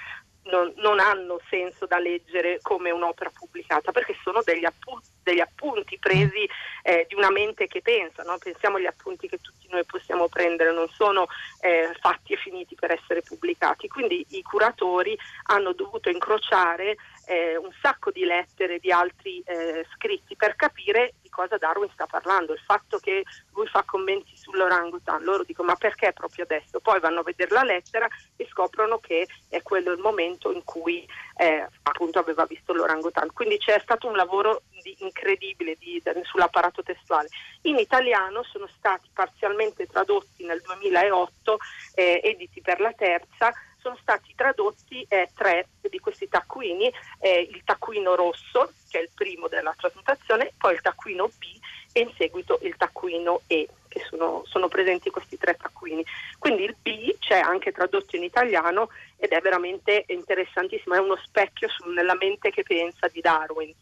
non, 0.45 0.73
non, 0.77 0.99
hanno 0.99 1.39
senso 1.49 1.87
da 1.87 1.99
leggere 1.99 2.59
come 2.63 2.91
un'opera 2.91 3.31
pubblicata 3.33 3.93
perché 3.93 4.17
sono 4.25 4.41
degli 4.43 4.65
appunti, 4.65 5.09
degli 5.23 5.39
appunti 5.39 5.99
presi 5.99 6.49
eh, 6.83 7.05
di 7.09 7.15
una 7.15 7.31
mente 7.31 7.69
che 7.69 7.81
pensa, 7.81 8.23
no? 8.25 8.39
pensiamo 8.39 8.79
agli 8.79 8.87
appunti 8.87 9.29
che 9.29 9.39
tutti 9.41 9.69
noi 9.71 9.85
possiamo 9.85 10.29
prendere, 10.29 10.73
non 10.73 10.89
sono 10.89 11.27
eh, 11.61 11.95
fatti 12.01 12.33
e 12.33 12.37
finiti 12.39 12.75
per 12.75 12.91
essere 12.91 13.23
pubblicati. 13.23 13.87
Quindi 13.87 14.27
i 14.31 14.43
curatori 14.43 15.17
hanno 15.45 15.73
dovuto 15.73 16.09
incrociare 16.09 16.97
eh, 17.33 17.57
un 17.57 17.71
sacco 17.81 18.11
di 18.11 18.25
lettere 18.25 18.79
di 18.79 18.93
altri 18.93 19.43
eh, 19.47 19.87
scritti 19.95 20.37
per 20.37 20.55
capire 20.55 21.15
di 21.23 21.31
cosa 21.31 21.57
Darwin 21.57 21.89
sta 21.93 22.05
parlando. 22.05 22.53
Il 22.53 22.61
fatto 22.61 22.99
che 22.99 23.23
lui 23.55 23.67
fa 23.69 23.83
commenti 23.85 24.37
sull'orangutan, 24.37 25.23
loro 25.23 25.43
dicono 25.43 25.69
ma 25.69 25.77
perché 25.77 26.13
proprio 26.13 26.45
adesso? 26.45 26.81
Poi 26.81 27.01
vanno 27.01 27.21
a 27.21 27.23
vedere 27.23 27.55
la 27.55 27.63
lettera 27.63 28.07
e 28.37 28.47
scoprono 28.51 28.99
che 28.99 29.27
è 29.49 29.63
quello 29.63 29.93
il 29.93 30.01
momento 30.01 30.53
in 30.53 30.63
cui 30.65 31.09
eh, 31.37 31.67
appunto 31.83 32.19
aveva 32.19 32.45
visto 32.45 32.75
l'orangutan. 32.75 33.33
Quindi 33.33 33.57
c'è 33.57 33.81
stato 33.81 34.09
un 34.09 34.17
lavoro 34.17 34.63
di, 34.83 34.95
incredibile 34.99 35.77
di, 35.79 36.03
sull'apparato 36.25 36.83
testuale. 36.83 37.29
In 37.63 37.79
italiano 37.79 38.43
sono 38.43 38.69
stati 38.77 39.09
parzialmente 39.13 39.87
tradotti 39.87 40.45
nel 40.45 40.61
2008, 40.61 41.57
eh, 41.95 42.21
editi 42.23 42.61
per 42.61 42.81
la 42.81 42.93
terza, 42.93 43.53
sono 43.83 43.99
stati 44.01 44.33
tradotti 44.35 45.05
eh, 45.09 45.29
tre 45.35 45.67
di 45.81 45.99
questi 45.99 46.29
taccuini, 46.29 46.91
eh, 47.19 47.49
il 47.51 47.63
taccuino 47.65 48.15
rosso, 48.15 48.73
che 48.89 49.01
è 49.01 49.03
il 49.03 49.11
primo 49.13 49.49
della 49.49 49.75
trasmutazione, 49.77 50.53
poi 50.57 50.75
il 50.75 50.81
taccuino 50.81 51.27
B 51.27 51.59
e 51.93 52.01
in 52.01 52.13
seguito 52.17 52.59
il 52.63 52.77
taccuino 52.77 53.43
E, 53.49 53.69
che 53.89 54.03
sono, 54.09 54.43
sono 54.47 54.69
presenti 54.69 55.11
questi 55.11 55.37
tre 55.37 55.57
taccuini. 55.57 56.05
Quindi 56.39 56.63
il 56.63 56.77
B 56.81 57.19
c'è 57.19 57.41
anche 57.41 57.73
tradotto 57.73 58.17
in 58.17 58.23
italiano 58.23 58.89
ed 59.17 59.33
è 59.33 59.41
veramente 59.41 60.05
interessantissimo, 60.07 60.95
è 60.95 60.99
uno 60.99 61.17
specchio 61.17 61.69
su, 61.69 61.89
nella 61.91 62.15
mente 62.15 62.51
che 62.51 62.63
pensa 62.63 63.09
di 63.09 63.21
Darwin 63.21 63.75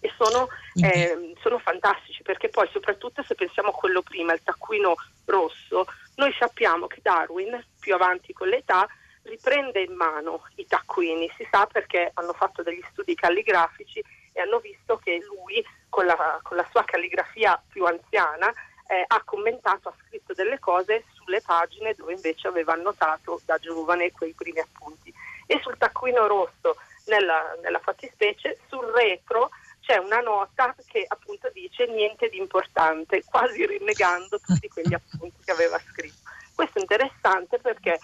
e 0.00 0.12
sono, 0.16 0.48
eh, 0.80 1.34
sono, 1.42 1.58
fantastici 1.58 2.22
perché 2.22 2.48
poi 2.48 2.68
soprattutto 2.70 3.22
se 3.24 3.34
pensiamo 3.34 3.70
a 3.70 3.74
quello 3.74 4.02
prima, 4.02 4.32
il 4.32 4.42
taccuino 4.44 4.94
rosso, 5.24 5.86
noi 6.16 6.32
sappiamo 6.38 6.86
che 6.86 7.00
Darwin 7.02 7.60
più 7.80 7.94
avanti 7.94 8.32
con 8.32 8.48
l'età 8.48 8.86
riprende 9.28 9.80
in 9.82 9.94
mano 9.94 10.42
i 10.56 10.66
taccuini, 10.66 11.30
si 11.36 11.46
sa 11.50 11.66
perché 11.66 12.10
hanno 12.14 12.32
fatto 12.32 12.62
degli 12.62 12.82
studi 12.90 13.14
calligrafici 13.14 14.02
e 14.32 14.40
hanno 14.40 14.58
visto 14.58 14.96
che 14.98 15.20
lui 15.24 15.64
con 15.88 16.06
la, 16.06 16.40
con 16.42 16.56
la 16.56 16.66
sua 16.70 16.84
calligrafia 16.84 17.62
più 17.68 17.84
anziana 17.84 18.52
eh, 18.88 19.04
ha 19.06 19.22
commentato, 19.24 19.88
ha 19.88 19.94
scritto 20.06 20.32
delle 20.32 20.58
cose 20.58 21.04
sulle 21.12 21.42
pagine 21.42 21.94
dove 21.94 22.14
invece 22.14 22.48
aveva 22.48 22.72
annotato 22.72 23.40
da 23.44 23.58
giovane 23.58 24.12
quei 24.12 24.32
primi 24.32 24.60
appunti. 24.60 25.12
E 25.46 25.60
sul 25.62 25.76
taccuino 25.76 26.26
rosso, 26.26 26.76
nella, 27.06 27.56
nella 27.62 27.80
fattispecie, 27.80 28.58
sul 28.68 28.86
retro 28.86 29.50
c'è 29.80 29.96
una 29.96 30.20
nota 30.20 30.74
che 30.86 31.04
appunto 31.06 31.50
dice 31.52 31.86
niente 31.86 32.28
di 32.28 32.38
importante, 32.38 33.24
quasi 33.24 33.64
rinnegando 33.64 34.38
tutti 34.38 34.68
quegli 34.68 34.94
appunti 34.94 35.42
che 35.44 35.50
aveva 35.50 35.78
scritto. 35.78 36.28
Questo 36.54 36.78
è 36.78 36.80
interessante 36.82 37.58
perché 37.58 37.98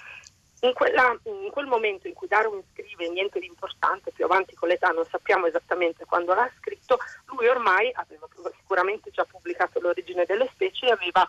in, 0.66 0.72
quella, 0.72 1.16
in, 1.24 1.50
quel 1.50 1.66
momento 1.66 2.08
in 2.08 2.14
cui 2.14 2.26
Darwin 2.26 2.62
scrive 2.72 3.08
niente 3.10 3.38
di 3.38 3.46
importante, 3.46 4.12
più 4.12 4.24
avanti 4.24 4.54
con 4.54 4.68
l'età 4.68 4.88
non 4.88 5.04
sappiamo 5.04 5.46
esattamente 5.46 6.04
quando 6.06 6.32
l'ha 6.32 6.50
scritto, 6.58 6.98
lui 7.26 7.46
ormai 7.46 7.90
aveva 7.94 8.26
sicuramente 8.56 9.10
già 9.10 9.24
pubblicato 9.24 9.78
l'origine 9.80 10.24
delle 10.24 10.48
specie 10.52 10.86
e 10.86 10.92
aveva, 10.92 11.26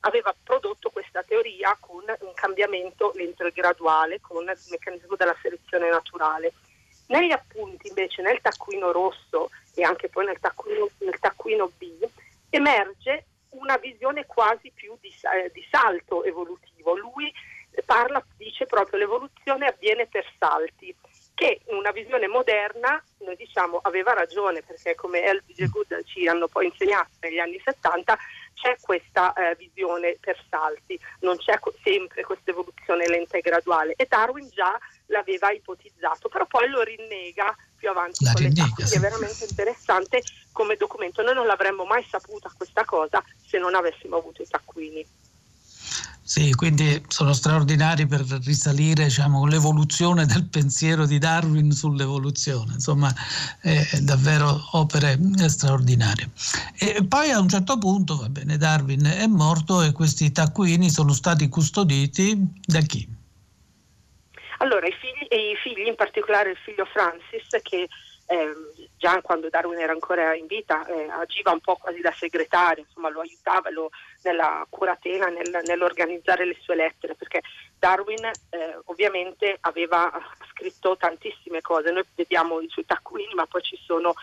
aveva 0.00 0.34
prodotto 0.42 0.88
questa 0.90 1.22
teoria 1.22 1.76
con 1.78 2.02
un 2.20 2.32
cambiamento 2.34 3.12
lento 3.14 3.44
e 3.44 3.52
graduale, 3.52 4.20
con 4.20 4.42
il 4.42 4.58
meccanismo 4.70 5.16
della 5.16 5.36
selezione 5.42 5.90
naturale. 5.90 6.52
Negli 7.08 7.32
appunti 7.32 7.88
invece, 7.88 8.22
nel 8.22 8.40
taccuino 8.40 8.90
rosso 8.92 9.50
e 9.74 9.82
anche 9.82 10.08
poi 10.08 10.26
nel 10.26 10.40
taccuino, 10.40 10.88
nel 10.98 11.18
taccuino 11.18 11.70
B, 11.76 12.06
emerge 12.50 13.24
una 13.50 13.76
visione 13.76 14.26
quasi 14.26 14.70
più 14.74 14.96
di, 15.00 15.08
eh, 15.08 15.50
di 15.52 15.66
salto 15.70 16.22
evolutivo. 16.24 16.96
Lui 16.96 17.32
parla, 17.84 18.24
dice 18.36 18.66
proprio 18.66 18.98
l'evoluzione 18.98 19.66
avviene 19.66 20.06
per 20.06 20.24
salti, 20.38 20.94
che 21.34 21.60
visione 22.18 22.26
moderna, 22.26 23.02
noi 23.18 23.36
diciamo, 23.36 23.78
aveva 23.82 24.12
ragione, 24.12 24.62
perché 24.62 24.94
come 24.94 25.22
Elvige 25.22 25.68
Good 25.68 26.04
ci 26.04 26.26
hanno 26.26 26.48
poi 26.48 26.66
insegnato 26.66 27.10
negli 27.20 27.38
anni 27.38 27.60
70, 27.64 28.18
c'è 28.54 28.76
questa 28.80 29.32
eh, 29.34 29.54
visione 29.54 30.16
per 30.20 30.36
salti, 30.50 30.98
non 31.20 31.36
c'è 31.36 31.58
co- 31.60 31.72
sempre 31.82 32.24
questa 32.24 32.50
evoluzione 32.50 33.06
lenta 33.06 33.38
e 33.38 33.40
graduale 33.40 33.94
e 33.96 34.06
Darwin 34.08 34.48
già 34.52 34.76
l'aveva 35.06 35.52
ipotizzato, 35.52 36.28
però 36.28 36.44
poi 36.46 36.68
lo 36.68 36.82
rinnega 36.82 37.56
più 37.76 37.88
avanti 37.88 38.24
La 38.24 38.32
con 38.32 38.42
rinnega, 38.42 38.62
l'età, 38.62 38.74
quindi 38.74 38.92
sì. 38.92 38.96
è 38.96 39.00
veramente 39.00 39.44
interessante 39.44 40.22
come 40.50 40.74
documento. 40.74 41.22
Noi 41.22 41.34
non 41.34 41.46
l'avremmo 41.46 41.84
mai 41.84 42.04
saputa 42.10 42.50
questa 42.54 42.84
cosa 42.84 43.22
se 43.46 43.58
non 43.58 43.76
avessimo 43.76 44.16
avuto 44.16 44.42
i 44.42 44.48
taccuini. 44.48 45.06
Sì, 46.28 46.52
quindi 46.52 47.02
sono 47.08 47.32
straordinari 47.32 48.06
per 48.06 48.20
risalire 48.44 49.04
diciamo, 49.04 49.46
l'evoluzione 49.46 50.26
del 50.26 50.44
pensiero 50.44 51.06
di 51.06 51.16
Darwin 51.16 51.72
sull'evoluzione, 51.72 52.74
insomma, 52.74 53.10
è 53.62 53.96
davvero 54.02 54.68
opere 54.72 55.18
straordinarie. 55.46 56.28
E 56.78 57.02
poi 57.08 57.30
a 57.30 57.40
un 57.40 57.48
certo 57.48 57.78
punto, 57.78 58.16
va 58.16 58.28
bene, 58.28 58.58
Darwin 58.58 59.06
è 59.06 59.26
morto 59.26 59.80
e 59.80 59.92
questi 59.92 60.30
taccuini 60.30 60.90
sono 60.90 61.14
stati 61.14 61.48
custoditi 61.48 62.36
da 62.60 62.80
chi? 62.80 63.08
Allora, 64.58 64.86
i 64.86 64.92
figli, 65.00 65.34
i 65.34 65.56
figli 65.62 65.86
in 65.86 65.94
particolare 65.96 66.50
il 66.50 66.58
figlio 66.62 66.84
Francis, 66.92 67.46
che 67.62 67.88
eh, 68.30 68.52
già 68.98 69.22
quando 69.22 69.48
Darwin 69.48 69.78
era 69.78 69.92
ancora 69.92 70.34
in 70.34 70.46
vita 70.46 70.84
eh, 70.86 71.08
agiva 71.08 71.50
un 71.50 71.60
po' 71.60 71.76
quasi 71.76 72.00
da 72.00 72.12
segretario, 72.12 72.84
insomma 72.86 73.08
lo 73.08 73.20
aiutava 73.20 73.70
lo, 73.70 73.88
nella 74.22 74.66
curatela, 74.68 75.28
nel, 75.28 75.60
nell'organizzare 75.64 76.44
le 76.44 76.56
sue 76.60 76.74
lettere, 76.74 77.14
perché 77.14 77.40
Darwin 77.78 78.22
eh, 78.24 78.78
ovviamente 78.84 79.56
aveva 79.60 80.12
scritto 80.50 80.96
tantissime 80.98 81.62
cose, 81.62 81.90
noi 81.90 82.04
vediamo 82.14 82.60
i 82.60 82.68
suoi 82.68 82.84
taccuini, 82.84 83.32
ma 83.32 83.46
poi 83.46 83.62
ci 83.62 83.78
sono 83.82 84.14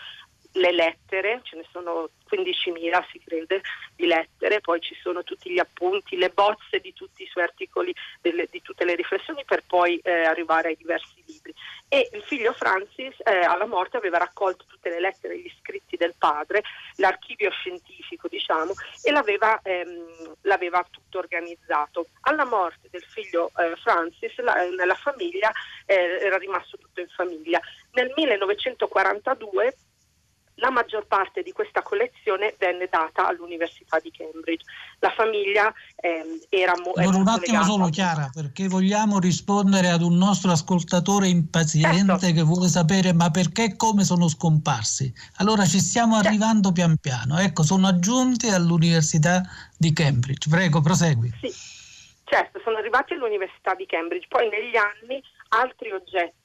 le 0.56 0.72
lettere, 0.72 1.40
ce 1.42 1.56
ne 1.56 1.66
sono 1.70 2.10
15.000 2.30 3.04
si 3.10 3.20
crede 3.24 3.60
di 3.94 4.06
lettere, 4.06 4.60
poi 4.60 4.80
ci 4.80 4.96
sono 5.00 5.22
tutti 5.22 5.50
gli 5.50 5.58
appunti, 5.58 6.16
le 6.16 6.30
bozze 6.30 6.80
di 6.80 6.92
tutti 6.92 7.22
i 7.22 7.26
suoi 7.26 7.44
articoli, 7.44 7.94
delle, 8.20 8.48
di 8.50 8.62
tutte 8.62 8.84
le 8.84 8.94
riflessioni 8.94 9.44
per 9.44 9.64
poi 9.66 9.98
eh, 9.98 10.24
arrivare 10.24 10.68
ai 10.68 10.76
diversi 10.76 11.22
libri. 11.26 11.54
E 11.88 12.08
il 12.12 12.22
figlio 12.22 12.52
Francis 12.52 13.15
eh, 13.26 13.40
alla 13.40 13.66
morte 13.66 13.96
aveva 13.96 14.18
raccolto 14.18 14.64
tutte 14.68 14.88
le 14.88 15.00
lettere 15.00 15.34
e 15.34 15.38
gli 15.38 15.52
scritti 15.60 15.96
del 15.96 16.14
padre, 16.16 16.62
l'archivio 16.96 17.50
scientifico 17.50 18.28
diciamo, 18.28 18.72
e 19.02 19.10
l'aveva, 19.10 19.58
ehm, 19.62 20.36
l'aveva 20.42 20.86
tutto 20.88 21.18
organizzato. 21.18 22.06
Alla 22.22 22.44
morte 22.44 22.88
del 22.90 23.02
figlio 23.02 23.50
eh, 23.56 23.74
Francis 23.82 24.36
la, 24.38 24.54
nella 24.76 24.94
famiglia 24.94 25.50
eh, 25.86 26.18
era 26.20 26.38
rimasto 26.38 26.78
tutto 26.78 27.00
in 27.00 27.08
famiglia. 27.08 27.60
Nel 27.92 28.12
1942 28.14 29.76
la 30.66 30.70
maggior 30.72 31.06
parte 31.06 31.42
di 31.42 31.52
questa 31.52 31.82
collezione 31.82 32.56
venne 32.58 32.88
data 32.90 33.28
all'Università 33.28 34.00
di 34.00 34.10
Cambridge. 34.10 34.64
La 34.98 35.10
famiglia 35.10 35.72
ehm, 36.00 36.40
era 36.48 36.72
mo- 36.76 36.92
Allora, 36.96 37.16
un 37.18 37.22
molto 37.22 37.30
attimo 37.30 37.58
legata. 37.58 37.70
solo 37.70 37.88
Chiara, 37.88 38.30
perché 38.34 38.66
vogliamo 38.66 39.20
rispondere 39.20 39.90
ad 39.90 40.02
un 40.02 40.16
nostro 40.16 40.50
ascoltatore 40.50 41.28
impaziente 41.28 42.18
Certo. 42.18 42.32
che 42.32 42.42
vuole 42.42 42.68
sapere 42.68 43.12
ma 43.12 43.30
perché 43.30 43.64
e 43.64 43.76
come 43.76 44.02
sono 44.02 44.28
scomparsi. 44.28 45.12
Allora 45.36 45.64
ci 45.64 45.78
stiamo 45.78 46.14
Certo. 46.14 46.28
arrivando 46.28 46.72
pian 46.72 46.96
piano. 46.96 47.38
Ecco, 47.38 47.62
sono 47.62 47.86
aggiunti 47.86 48.48
all'Università 48.48 49.42
di 49.78 49.92
Cambridge. 49.92 50.48
Prego, 50.50 50.80
prosegui. 50.80 51.30
Sì, 51.40 51.52
certo, 52.24 52.60
sono 52.64 52.78
arrivati 52.78 53.12
all'Università 53.12 53.74
di 53.74 53.86
Cambridge, 53.86 54.26
poi 54.28 54.48
negli 54.48 54.74
anni 54.76 55.22
altri 55.50 55.92
oggetti 55.92 56.35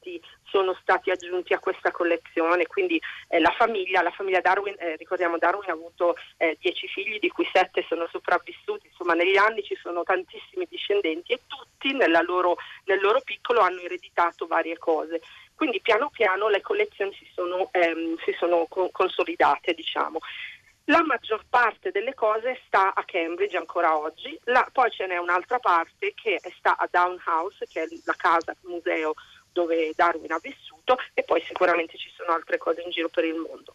sono 0.51 0.77
stati 0.81 1.09
aggiunti 1.09 1.53
a 1.53 1.59
questa 1.59 1.91
collezione, 1.91 2.67
quindi 2.67 3.01
eh, 3.29 3.39
la 3.39 3.51
famiglia, 3.51 4.01
la 4.01 4.11
famiglia 4.11 4.41
Darwin, 4.41 4.75
eh, 4.77 4.97
ricordiamo 4.97 5.37
Darwin 5.37 5.69
ha 5.69 5.73
avuto 5.73 6.15
eh, 6.37 6.57
dieci 6.59 6.87
figli 6.87 7.17
di 7.19 7.29
cui 7.29 7.47
sette 7.51 7.85
sono 7.87 8.07
sopravvissuti, 8.11 8.87
insomma 8.87 9.13
negli 9.13 9.37
anni 9.37 9.63
ci 9.63 9.77
sono 9.81 10.03
tantissimi 10.03 10.67
discendenti 10.69 11.31
e 11.31 11.39
tutti 11.47 11.95
loro, 12.25 12.57
nel 12.85 12.99
loro 13.01 13.21
piccolo 13.23 13.61
hanno 13.61 13.79
ereditato 13.79 14.45
varie 14.45 14.77
cose. 14.77 15.21
Quindi 15.55 15.79
piano 15.81 16.09
piano 16.09 16.49
le 16.49 16.61
collezioni 16.61 17.13
si 17.13 17.27
sono, 17.33 17.69
ehm, 17.71 18.17
si 18.25 18.35
sono 18.37 18.65
con- 18.67 18.91
consolidate, 18.91 19.73
diciamo. 19.73 20.19
La 20.85 21.03
maggior 21.03 21.45
parte 21.47 21.91
delle 21.91 22.15
cose 22.15 22.59
sta 22.65 22.93
a 22.93 23.03
Cambridge 23.05 23.55
ancora 23.55 23.95
oggi, 23.95 24.37
La- 24.45 24.67
poi 24.71 24.89
ce 24.89 25.05
n'è 25.05 25.17
un'altra 25.17 25.59
parte 25.59 26.13
che 26.15 26.39
sta 26.57 26.75
a 26.75 26.87
Down 26.89 27.21
House, 27.25 27.67
che 27.67 27.83
è 27.83 27.87
la 28.05 28.15
casa 28.17 28.55
museo 28.63 29.13
dove 29.51 29.91
Darwin 29.95 30.31
ha 30.31 30.39
vissuto, 30.41 30.97
e 31.13 31.23
poi 31.23 31.41
sicuramente 31.41 31.97
ci 31.97 32.11
sono 32.15 32.33
altre 32.33 32.57
cose 32.57 32.81
in 32.81 32.89
giro 32.89 33.09
per 33.09 33.25
il 33.25 33.35
mondo. 33.35 33.73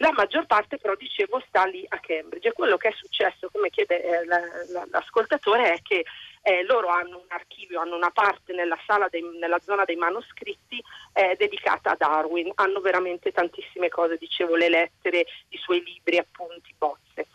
La 0.00 0.12
maggior 0.12 0.46
parte 0.46 0.78
però, 0.78 0.94
dicevo, 0.94 1.42
sta 1.48 1.64
lì 1.64 1.84
a 1.88 1.98
Cambridge 1.98 2.48
e 2.48 2.52
quello 2.52 2.76
che 2.76 2.88
è 2.88 2.92
successo, 2.92 3.48
come 3.50 3.68
chiede 3.68 4.00
eh, 4.00 4.24
la- 4.26 4.40
la- 4.68 4.86
l'ascoltatore, 4.90 5.72
è 5.74 5.82
che 5.82 6.04
eh, 6.42 6.62
loro 6.62 6.86
hanno 6.86 7.18
un 7.18 7.26
archivio, 7.28 7.80
hanno 7.80 7.96
una 7.96 8.10
parte 8.12 8.52
nella, 8.52 8.78
dei- 9.10 9.38
nella 9.40 9.58
zona 9.58 9.84
dei 9.84 9.96
manoscritti 9.96 10.80
eh, 11.14 11.34
dedicata 11.36 11.90
a 11.90 11.96
Darwin, 11.96 12.52
hanno 12.54 12.80
veramente 12.80 13.32
tantissime 13.32 13.88
cose, 13.88 14.16
dicevo, 14.18 14.54
le 14.54 14.68
lettere, 14.68 15.26
i 15.48 15.58
suoi 15.58 15.82
libri, 15.82 16.16
appunti, 16.16 16.72
bozze. 16.78 17.26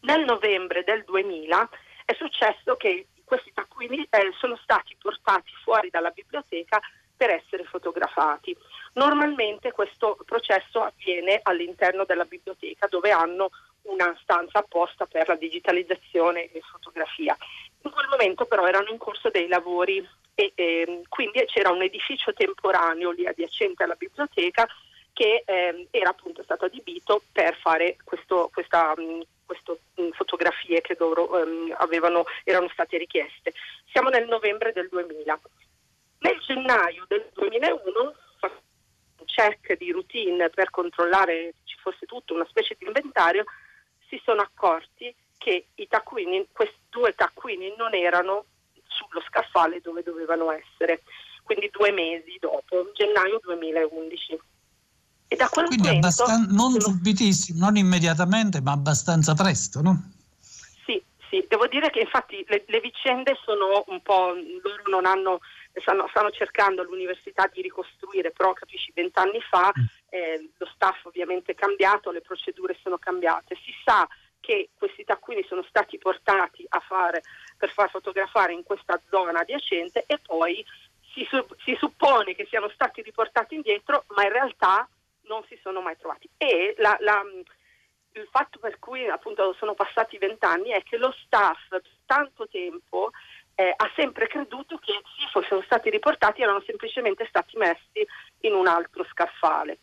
Nel 0.00 0.24
novembre 0.24 0.82
del 0.82 1.04
2000 1.04 1.68
è 2.04 2.14
successo 2.14 2.76
che 2.76 3.06
questi 3.26 3.52
taccuini 3.52 4.06
eh, 4.08 4.32
sono 4.38 4.56
stati 4.62 4.96
portati 4.98 5.50
fuori 5.62 5.90
dalla 5.90 6.10
biblioteca 6.10 6.80
per 7.16 7.30
essere 7.30 7.64
fotografati. 7.64 8.56
Normalmente 8.94 9.72
questo 9.72 10.16
processo 10.24 10.82
avviene 10.82 11.40
all'interno 11.42 12.04
della 12.04 12.24
biblioteca 12.24 12.86
dove 12.86 13.10
hanno 13.10 13.50
una 13.82 14.16
stanza 14.22 14.60
apposta 14.60 15.06
per 15.06 15.26
la 15.28 15.36
digitalizzazione 15.36 16.50
e 16.50 16.60
fotografia. 16.60 17.36
In 17.82 17.90
quel 17.90 18.08
momento 18.08 18.44
però 18.46 18.66
erano 18.66 18.90
in 18.90 18.98
corso 18.98 19.28
dei 19.30 19.48
lavori 19.48 20.06
e 20.34 20.52
ehm, 20.54 21.02
quindi 21.08 21.42
c'era 21.46 21.70
un 21.70 21.82
edificio 21.82 22.32
temporaneo 22.32 23.10
lì 23.10 23.26
adiacente 23.26 23.82
alla 23.82 23.94
biblioteca 23.94 24.66
che 25.12 25.42
ehm, 25.46 25.86
era 25.90 26.10
appunto 26.10 26.42
stato 26.42 26.66
adibito 26.66 27.22
per 27.32 27.56
fare 27.56 27.96
questo, 28.04 28.50
questa 28.52 28.92
mh, 28.94 29.22
fotografie 30.16 30.80
che 30.80 30.96
loro 30.98 31.40
ehm, 31.40 31.74
avevano, 31.78 32.24
erano 32.44 32.68
state 32.72 32.98
richieste. 32.98 33.52
Siamo 33.90 34.08
nel 34.08 34.26
novembre 34.26 34.72
del 34.72 34.88
2000. 34.88 35.40
Nel 36.18 36.38
gennaio 36.40 37.04
del 37.06 37.28
2001 37.34 38.14
un 39.18 39.24
check 39.26 39.76
di 39.76 39.90
routine 39.92 40.50
per 40.50 40.70
controllare 40.70 41.54
che 41.54 41.54
ci 41.64 41.76
fosse 41.78 42.06
tutto, 42.06 42.34
una 42.34 42.46
specie 42.46 42.76
di 42.78 42.86
inventario, 42.86 43.44
si 44.08 44.20
sono 44.24 44.40
accorti 44.40 45.14
che 45.36 45.66
i 45.74 45.88
taccuini, 45.88 46.48
questi 46.52 46.78
due 46.88 47.14
taccuini 47.14 47.74
non 47.76 47.94
erano 47.94 48.46
sullo 48.86 49.22
scaffale 49.26 49.80
dove 49.80 50.02
dovevano 50.02 50.50
essere, 50.50 51.02
quindi 51.42 51.70
due 51.70 51.92
mesi 51.92 52.36
dopo, 52.40 52.90
gennaio 52.92 53.38
2011. 53.42 54.38
E 55.36 55.38
da 55.38 55.48
quel 55.50 55.66
Quindi 55.66 55.86
momento 55.88 56.06
abbastan- 56.06 56.46
non 56.50 56.70
sono- 56.72 56.80
subitissimo, 56.80 57.58
non 57.60 57.76
immediatamente, 57.76 58.62
ma 58.62 58.72
abbastanza 58.72 59.34
presto, 59.34 59.82
no? 59.82 60.10
Sì, 60.86 61.02
sì, 61.28 61.44
devo 61.46 61.66
dire 61.66 61.90
che 61.90 62.00
infatti 62.00 62.42
le, 62.48 62.64
le 62.66 62.80
vicende 62.80 63.38
sono 63.44 63.84
un 63.88 64.00
po', 64.00 64.32
loro 64.62 64.82
non 64.88 65.04
hanno, 65.04 65.40
stanno, 65.74 66.06
stanno 66.08 66.30
cercando 66.30 66.80
all'università 66.80 67.50
di 67.52 67.60
ricostruire, 67.60 68.30
però 68.30 68.54
capisci, 68.54 68.92
vent'anni 68.94 69.40
fa 69.42 69.70
eh, 70.08 70.50
lo 70.56 70.66
staff 70.74 71.04
ovviamente 71.04 71.52
è 71.52 71.54
cambiato, 71.54 72.10
le 72.10 72.22
procedure 72.22 72.78
sono 72.82 72.96
cambiate. 72.96 73.58
Si 73.62 73.72
sa 73.84 74.08
che 74.40 74.70
questi 74.78 75.04
taccuini 75.04 75.44
sono 75.46 75.64
stati 75.68 75.98
portati 75.98 76.64
a 76.68 76.80
fare, 76.80 77.20
per 77.58 77.70
far 77.70 77.90
fotografare 77.90 78.54
in 78.54 78.62
questa 78.62 78.98
zona 79.10 79.40
adiacente 79.40 80.04
e 80.06 80.18
poi 80.24 80.64
si, 81.12 81.26
si 81.64 81.76
suppone 81.78 82.34
che 82.34 82.46
siano 82.48 82.70
stati 82.72 83.02
riportati 83.02 83.54
indietro, 83.54 84.04
ma 84.14 84.22
in 84.22 84.32
realtà 84.32 84.88
sono 85.66 85.80
mai 85.80 85.96
trovati. 85.98 86.30
E 86.36 86.76
la, 86.78 86.96
la, 87.00 87.20
il 88.12 88.28
fatto 88.30 88.60
per 88.60 88.78
cui 88.78 89.08
appunto 89.08 89.52
sono 89.58 89.74
passati 89.74 90.16
vent'anni 90.16 90.70
è 90.70 90.82
che 90.84 90.96
lo 90.96 91.12
staff 91.24 91.58
per 91.68 91.82
tanto 92.06 92.46
tempo 92.46 93.10
eh, 93.56 93.74
ha 93.74 93.90
sempre 93.96 94.28
creduto 94.28 94.78
che 94.78 94.92
sì, 95.16 95.26
fossero 95.32 95.62
stati 95.62 95.90
riportati, 95.90 96.42
erano 96.42 96.62
semplicemente 96.64 97.26
stati 97.28 97.56
messi 97.56 98.06
in 98.42 98.54
un 98.54 98.68
altro 98.68 99.04
scaffale. 99.10 99.78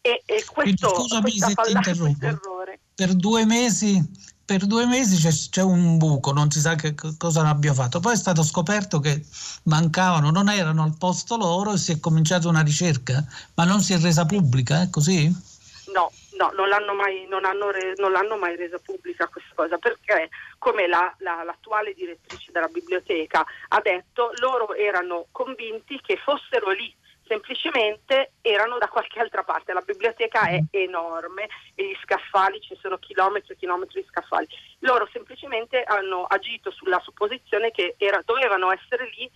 E, 0.00 0.22
e 0.24 0.44
questo, 0.46 0.52
Quindi, 0.52 0.78
scusami 0.78 1.30
se 1.30 1.54
ti 1.54 1.70
interrompo. 1.72 2.64
Per 2.94 3.14
due 3.14 3.44
mesi, 3.44 4.00
per 4.48 4.64
due 4.64 4.86
mesi 4.86 5.20
c'è, 5.20 5.28
c'è, 5.50 5.60
un 5.60 5.98
buco, 5.98 6.32
non 6.32 6.50
si 6.50 6.58
sa 6.58 6.74
che 6.74 6.94
cosa 7.18 7.46
abbia 7.46 7.74
fatto. 7.74 8.00
Poi 8.00 8.14
è 8.14 8.16
stato 8.16 8.42
scoperto 8.42 8.98
che 8.98 9.22
mancavano, 9.64 10.30
non 10.30 10.48
erano 10.48 10.84
al 10.84 10.96
posto 10.96 11.36
loro 11.36 11.74
e 11.74 11.76
si 11.76 11.92
è 11.92 12.00
cominciata 12.00 12.48
una 12.48 12.62
ricerca, 12.62 13.22
ma 13.56 13.64
non 13.64 13.82
si 13.82 13.92
è 13.92 13.98
resa 13.98 14.24
pubblica, 14.24 14.80
è 14.80 14.88
così? 14.88 15.26
No, 15.92 16.10
no, 16.38 16.50
non 16.56 16.66
l'hanno 16.66 16.94
mai, 16.94 17.26
non 17.28 17.44
hanno 17.44 17.70
re, 17.70 17.92
non 17.98 18.10
l'hanno 18.10 18.38
mai 18.38 18.56
resa 18.56 18.78
pubblica 18.78 19.28
questa 19.28 19.52
cosa 19.54 19.76
perché, 19.76 20.30
come 20.56 20.88
la, 20.88 21.14
la, 21.18 21.42
l'attuale 21.44 21.92
direttrice 21.92 22.50
della 22.50 22.68
biblioteca 22.68 23.44
ha 23.68 23.80
detto, 23.82 24.30
loro 24.40 24.72
erano 24.72 25.26
convinti 25.30 26.00
che 26.00 26.16
fossero 26.16 26.70
lì 26.70 26.90
semplicemente 27.28 28.32
erano 28.40 28.78
da 28.78 28.88
qualche 28.88 29.20
altra 29.20 29.44
parte. 29.44 29.72
La 29.72 29.82
biblioteca 29.82 30.48
è 30.48 30.60
enorme 30.70 31.48
e 31.74 31.86
gli 31.86 31.96
scaffali, 32.02 32.60
ci 32.60 32.76
sono 32.80 32.96
chilometri 32.98 33.52
e 33.52 33.56
chilometri 33.56 34.00
di 34.00 34.08
scaffali. 34.08 34.48
Loro 34.80 35.08
semplicemente 35.12 35.82
hanno 35.84 36.24
agito 36.24 36.70
sulla 36.70 36.98
supposizione 37.00 37.70
che 37.70 37.94
era, 37.98 38.22
dovevano 38.24 38.72
essere 38.72 39.08
lì 39.16 39.30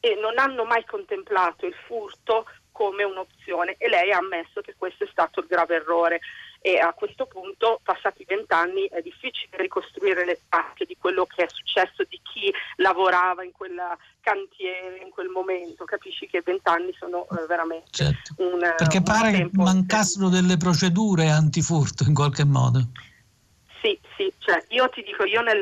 e 0.00 0.14
non 0.14 0.38
hanno 0.38 0.64
mai 0.64 0.84
contemplato 0.86 1.66
il 1.66 1.74
furto 1.86 2.46
come 2.72 3.04
un'opzione 3.04 3.76
e 3.78 3.88
lei 3.88 4.10
ha 4.12 4.18
ammesso 4.18 4.62
che 4.62 4.74
questo 4.76 5.04
è 5.04 5.08
stato 5.10 5.40
il 5.40 5.46
grave 5.46 5.76
errore 5.76 6.20
e 6.62 6.78
a 6.78 6.92
questo 6.92 7.26
punto, 7.26 7.80
passati 7.82 8.24
vent'anni, 8.24 8.86
è 8.86 9.02
difficile 9.02 9.56
ricostruire 9.56 10.24
le 10.24 10.42
tracce 10.48 10.84
di 10.84 10.96
quello 10.96 11.26
che 11.26 11.42
è 11.42 11.48
successo, 11.48 12.04
di 12.08 12.20
chi 12.22 12.52
lavorava 12.76 13.42
in 13.42 13.50
quel 13.50 13.80
cantiere 14.20 14.98
in 14.98 15.10
quel 15.10 15.26
momento. 15.26 15.84
Capisci 15.84 16.28
che 16.28 16.40
vent'anni 16.40 16.94
sono 16.96 17.26
eh, 17.30 17.46
veramente 17.48 17.90
certo. 17.90 18.34
un 18.38 18.60
Perché 18.76 18.98
un 18.98 19.02
pare 19.02 19.32
che 19.32 19.48
mancassero 19.54 20.28
delle 20.28 20.56
procedure 20.56 21.28
antifurto 21.28 22.04
in 22.04 22.14
qualche 22.14 22.44
modo. 22.44 22.78
Sì, 23.82 23.98
sì, 24.16 24.32
cioè, 24.38 24.64
io 24.68 24.88
ti 24.90 25.02
dico, 25.02 25.24
io 25.24 25.40
nel, 25.40 25.58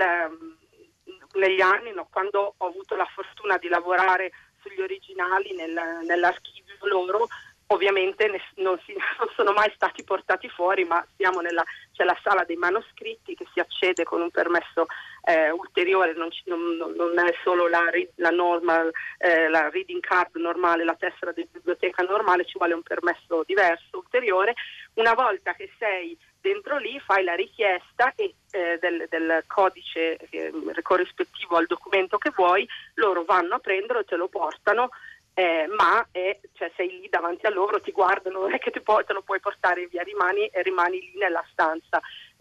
negli 1.32 1.62
anni, 1.62 1.92
no, 1.94 2.08
quando 2.12 2.54
ho 2.58 2.66
avuto 2.66 2.94
la 2.94 3.08
fortuna 3.14 3.56
di 3.56 3.68
lavorare 3.68 4.32
sugli 4.60 4.82
originali 4.82 5.54
nel, 5.54 6.04
nell'archivio 6.06 6.60
loro, 6.82 7.28
ovviamente 7.72 8.26
non, 8.56 8.78
si, 8.84 8.94
non, 9.18 9.28
sono 9.34 9.52
mai 9.52 9.70
stati 9.74 10.02
portati 10.04 10.48
fuori, 10.48 10.84
ma 10.84 11.04
nella 11.16 11.64
c'è 11.92 12.04
la 12.04 12.18
sala 12.22 12.44
dei 12.44 12.56
manoscritti 12.56 13.34
che 13.34 13.46
si 13.52 13.60
accede 13.60 14.04
con 14.04 14.20
un 14.20 14.30
permesso 14.30 14.86
eh, 15.24 15.50
ulteriore, 15.50 16.14
non, 16.14 16.30
ci, 16.30 16.42
non, 16.46 16.76
non, 16.76 17.18
è 17.18 17.34
solo 17.42 17.68
la, 17.68 17.84
la, 18.16 18.30
normal, 18.30 18.90
eh, 19.18 19.48
la, 19.48 19.68
reading 19.68 20.00
card 20.00 20.34
normale, 20.36 20.84
la 20.84 20.94
tessera 20.94 21.32
di 21.32 21.46
biblioteca 21.50 22.02
normale, 22.02 22.46
ci 22.46 22.58
vuole 22.58 22.74
un 22.74 22.82
permesso 22.82 23.42
diverso, 23.46 23.98
ulteriore. 23.98 24.54
Una 24.94 25.14
volta 25.14 25.52
che 25.54 25.70
sei 25.78 26.16
dentro 26.40 26.78
lì 26.78 26.98
fai 27.00 27.22
la 27.22 27.34
richiesta 27.34 28.14
e, 28.16 28.34
eh, 28.50 28.78
del, 28.80 29.06
del, 29.08 29.44
codice 29.46 30.16
eh, 30.30 30.52
corrispettivo 30.82 31.56
al 31.56 31.66
documento 31.66 32.18
che 32.18 32.32
vuoi, 32.34 32.66
loro 32.94 33.24
vanno 33.24 33.56
a 33.56 33.58
prenderlo 33.58 34.00
e 34.00 34.04
te 34.04 34.16
lo 34.16 34.28
portano 34.28 34.88
eh, 35.34 35.66
ma 35.76 36.06
è, 36.10 36.38
cioè, 36.52 36.70
sei 36.76 37.00
lì 37.00 37.08
davanti 37.08 37.46
a 37.46 37.50
loro, 37.50 37.80
ti 37.80 37.92
guardano, 37.92 38.40
non 38.40 38.52
è 38.52 38.58
che 38.58 38.70
puoi, 38.80 39.04
te 39.04 39.12
lo 39.12 39.22
puoi 39.22 39.40
portare 39.40 39.86
via, 39.86 40.02
rimani, 40.02 40.50
rimani 40.52 41.00
lì 41.00 41.12
nella 41.16 41.44
stanza 41.50 42.00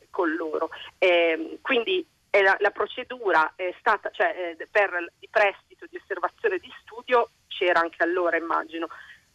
con 0.10 0.34
loro. 0.36 0.70
Eh, 0.98 1.60
quindi 1.62 2.06
la, 2.32 2.56
la, 2.60 2.72
procedura 2.72 3.54
è 3.56 3.74
stata, 3.80 4.10
cioè, 4.12 4.56
eh, 4.60 4.68
per 4.70 4.92
il 5.20 5.30
prestito 5.30 5.86
di 5.90 5.98
osservazione 5.98 6.58
di 6.58 6.72
studio 6.82 7.30
c'era 7.48 7.80
anche 7.80 8.04
allora, 8.04 8.38
immagino. 8.38 8.88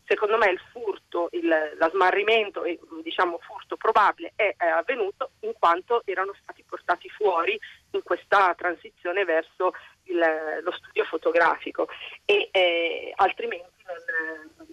Secondo 0.06 0.36
me 0.36 0.50
il 0.50 0.60
furto, 0.70 1.28
il, 1.32 1.48
l'asmarrimento 1.78 2.62
e 2.62 2.78
diciamo 3.02 3.38
furto 3.38 3.76
probabile 3.76 4.32
è, 4.36 4.54
è 4.58 4.66
avvenuto 4.66 5.30
in 5.40 5.54
quanto 5.58 6.02
erano 6.04 6.34
stati 6.42 6.62
portati 6.62 7.08
fuori 7.08 7.58
in 7.92 8.02
questa 8.02 8.54
transizione 8.54 9.24
verso 9.24 9.72
il, 10.04 10.60
lo 10.62 10.72
studio 10.72 11.04
fotografico 11.04 11.88
e 12.24 12.48
eh, 12.52 13.12
altrimenti 13.16 13.82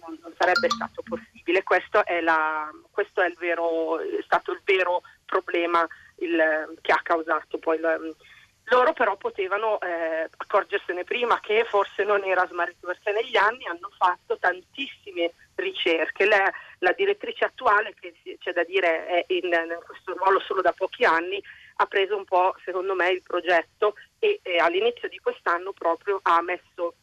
non, 0.00 0.18
non, 0.20 0.34
sarebbe 0.38 0.68
stato 0.70 1.02
possibile. 1.02 1.62
Questo 1.62 2.04
è, 2.04 2.20
la, 2.20 2.70
questo 2.90 3.20
è, 3.20 3.32
vero, 3.38 3.98
è 3.98 4.22
stato 4.24 4.52
il 4.52 4.60
vero 4.64 5.02
problema 5.24 5.86
il, 6.16 6.74
che 6.80 6.92
ha 6.92 7.00
causato 7.02 7.58
poi 7.58 7.78
la, 7.78 7.98
loro 8.66 8.92
però 8.92 9.16
potevano 9.16 9.80
eh, 9.80 10.28
accorgersene 10.36 11.04
prima 11.04 11.40
che 11.40 11.64
forse 11.68 12.04
non 12.04 12.24
era 12.24 12.46
smarrito 12.46 12.86
perché 12.86 13.12
negli 13.12 13.36
anni 13.36 13.66
hanno 13.66 13.90
fatto 13.96 14.38
tantissime 14.38 15.32
ricerche. 15.56 16.24
La, 16.24 16.50
la 16.78 16.92
direttrice 16.92 17.44
attuale, 17.44 17.94
che 17.98 18.14
c'è 18.38 18.52
da 18.52 18.64
dire 18.64 19.06
è 19.06 19.24
in, 19.28 19.46
in 19.46 19.78
questo 19.84 20.16
ruolo 20.16 20.40
solo 20.40 20.62
da 20.62 20.72
pochi 20.72 21.04
anni, 21.04 21.42
ha 21.76 21.86
preso 21.86 22.16
un 22.16 22.24
po', 22.24 22.54
secondo 22.64 22.94
me, 22.94 23.10
il 23.10 23.22
progetto 23.22 23.94
e, 24.22 24.38
e 24.44 24.58
all'inizio 24.58 25.08
di 25.08 25.18
quest'anno 25.18 25.72
proprio 25.72 26.20
ha 26.22 26.40
messo 26.42 26.94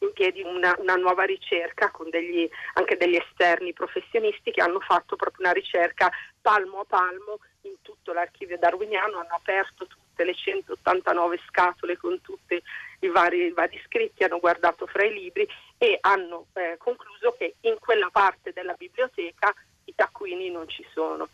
in 0.00 0.12
piedi 0.12 0.42
una, 0.42 0.74
una 0.78 0.96
nuova 0.96 1.22
ricerca 1.22 1.90
con 1.90 2.10
degli, 2.10 2.48
anche 2.74 2.96
degli 2.96 3.14
esterni 3.14 3.72
professionisti 3.72 4.50
che 4.50 4.60
hanno 4.60 4.80
fatto 4.80 5.14
proprio 5.14 5.44
una 5.44 5.52
ricerca 5.52 6.10
palmo 6.40 6.80
a 6.80 6.84
palmo 6.84 7.38
in 7.62 7.74
tutto 7.82 8.12
l'archivio 8.12 8.58
darwiniano, 8.58 9.18
hanno 9.18 9.34
aperto 9.36 9.86
tutte 9.86 10.24
le 10.24 10.34
189 10.34 11.38
scatole 11.46 11.96
con 11.96 12.20
tutti 12.20 12.60
i 13.00 13.08
vari, 13.08 13.44
i 13.44 13.52
vari 13.52 13.80
scritti, 13.86 14.24
hanno 14.24 14.40
guardato 14.40 14.86
fra 14.86 15.04
i 15.04 15.12
libri 15.12 15.46
e 15.78 15.98
hanno 16.00 16.46
eh, 16.54 16.76
concluso 16.78 17.36
che 17.38 17.54
in 17.60 17.76
quella 17.78 18.08
parte 18.10 18.52
della 18.52 18.74
biblioteca 18.74 19.54
i 19.84 19.94
taccuini 19.94 20.50
non 20.50 20.68
ci 20.68 20.84
sono. 20.92 21.28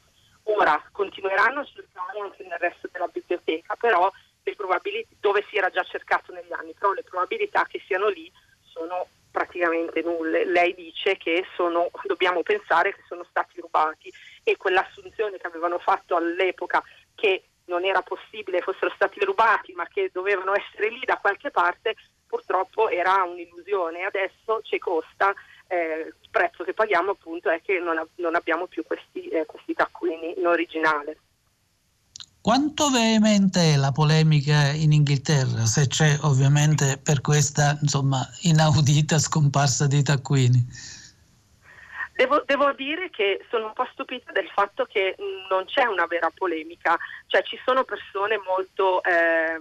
Ora 0.49 0.81
continueranno 0.93 1.61
a 1.61 1.65
cercare 1.65 2.21
anche 2.21 2.43
nel 2.45 2.59
resto 2.59 2.89
della 2.93 3.09
biblioteca, 3.09 3.75
però 3.75 4.13
probabilità, 4.67 5.15
dove 5.21 5.45
si 5.49 5.57
era 5.57 5.71
già 5.71 5.83
cercato 5.85 6.33
negli 6.33 6.53
anni, 6.53 6.75
però 6.75 6.93
le 6.93 7.05
probabilità 7.05 7.65
che 7.67 7.81
siano 7.87 8.09
lì 8.09 8.31
sono 8.65 9.07
praticamente 9.31 10.03
nulle. 10.03 10.45
Lei 10.45 10.75
dice 10.75 11.17
che 11.17 11.47
sono, 11.55 11.91
dobbiamo 12.05 12.43
pensare 12.43 12.95
che 12.95 13.03
sono 13.07 13.25
stati 13.31 13.61
rubati 13.61 14.13
e 14.43 14.57
quell'assunzione 14.57 15.39
che 15.39 15.47
avevano 15.47 15.79
fatto 15.79 16.17
all'epoca 16.17 16.83
che 17.15 17.45
non 17.67 17.85
era 17.85 18.03
possibile 18.03 18.61
fossero 18.61 18.93
stati 18.95 19.25
rubati 19.25 19.73
ma 19.73 19.87
che 19.89 20.11
dovevano 20.13 20.55
essere 20.55 20.89
lì 20.89 21.01
da 21.05 21.17
qualche 21.17 21.51
parte 21.51 21.97
purtroppo 22.25 22.89
era 22.89 23.25
un'illusione 23.25 24.05
adesso 24.05 24.61
ci 24.63 24.79
costa 24.79 25.35
eh, 25.67 26.13
il 26.21 26.29
prezzo 26.31 26.65
che 26.65 26.75
paghiamo 26.75 27.13
appunto 27.13 27.51
è 27.51 27.61
che 27.63 27.81
non, 27.81 28.01
non 28.17 28.35
abbiamo 28.35 28.67
più 28.67 28.85
questi, 28.85 29.29
eh, 29.29 29.47
questi 29.47 29.75
taccuini 29.75 30.39
in 30.39 30.47
originale. 30.47 31.19
Quanto 32.47 32.91
veemente 32.91 33.75
è 33.75 33.77
la 33.77 33.91
polemica 33.91 34.71
in 34.71 34.93
Inghilterra, 34.93 35.67
se 35.67 35.89
c'è 35.89 36.17
ovviamente 36.23 36.97
per 36.97 37.21
questa 37.21 37.77
insomma, 37.83 38.25
inaudita 38.43 39.19
scomparsa 39.19 39.89
dei 39.89 40.05
taccuini? 40.05 40.65
Devo, 42.15 42.45
devo, 42.47 42.73
dire 42.75 43.11
che 43.11 43.45
sono 43.51 43.67
un 43.67 43.73
po' 43.73 43.89
stupita 43.91 44.31
del 44.31 44.49
fatto 44.55 44.85
che 44.85 45.17
non 45.51 45.65
c'è 45.65 45.87
una 45.87 46.07
vera 46.07 46.31
polemica, 46.33 46.97
cioè 47.27 47.43
ci 47.43 47.59
sono 47.65 47.83
persone 47.83 48.41
molto 48.47 49.03
eh, 49.03 49.61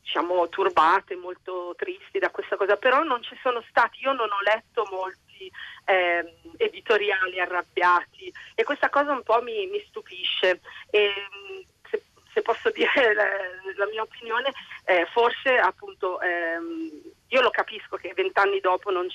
diciamo, 0.00 0.48
turbate, 0.48 1.16
molto 1.16 1.74
tristi 1.76 2.20
da 2.20 2.30
questa 2.30 2.54
cosa, 2.54 2.76
però 2.76 3.02
non 3.02 3.20
ci 3.24 3.36
sono 3.42 3.64
stati, 3.68 3.98
io 4.02 4.12
non 4.12 4.28
ho 4.30 4.42
letto 4.44 4.86
molti 4.92 5.50
eh, 5.86 6.34
editoriali 6.56 7.40
arrabbiati 7.40 8.32
e 8.54 8.62
questa 8.62 8.90
cosa 8.90 9.10
un 9.10 9.24
po' 9.24 9.42
mi, 9.42 9.66
mi 9.66 9.84
stupisce. 9.88 10.60
E, 10.90 11.12
se, 12.36 12.42
posso 12.42 12.70
dire 12.70 13.14
la, 13.14 13.24
la 13.76 13.86
mia 13.86 14.02
opinione, 14.02 14.52
eh, 14.84 15.06
forse 15.12 15.56
appunto 15.56 16.20
ehm, 16.20 16.90
io 17.28 17.40
lo 17.40 17.50
capisco 17.50 17.96
che 17.96 18.12
vent'anni 18.14 18.60
dopo 18.60 18.90
non, 18.90 19.06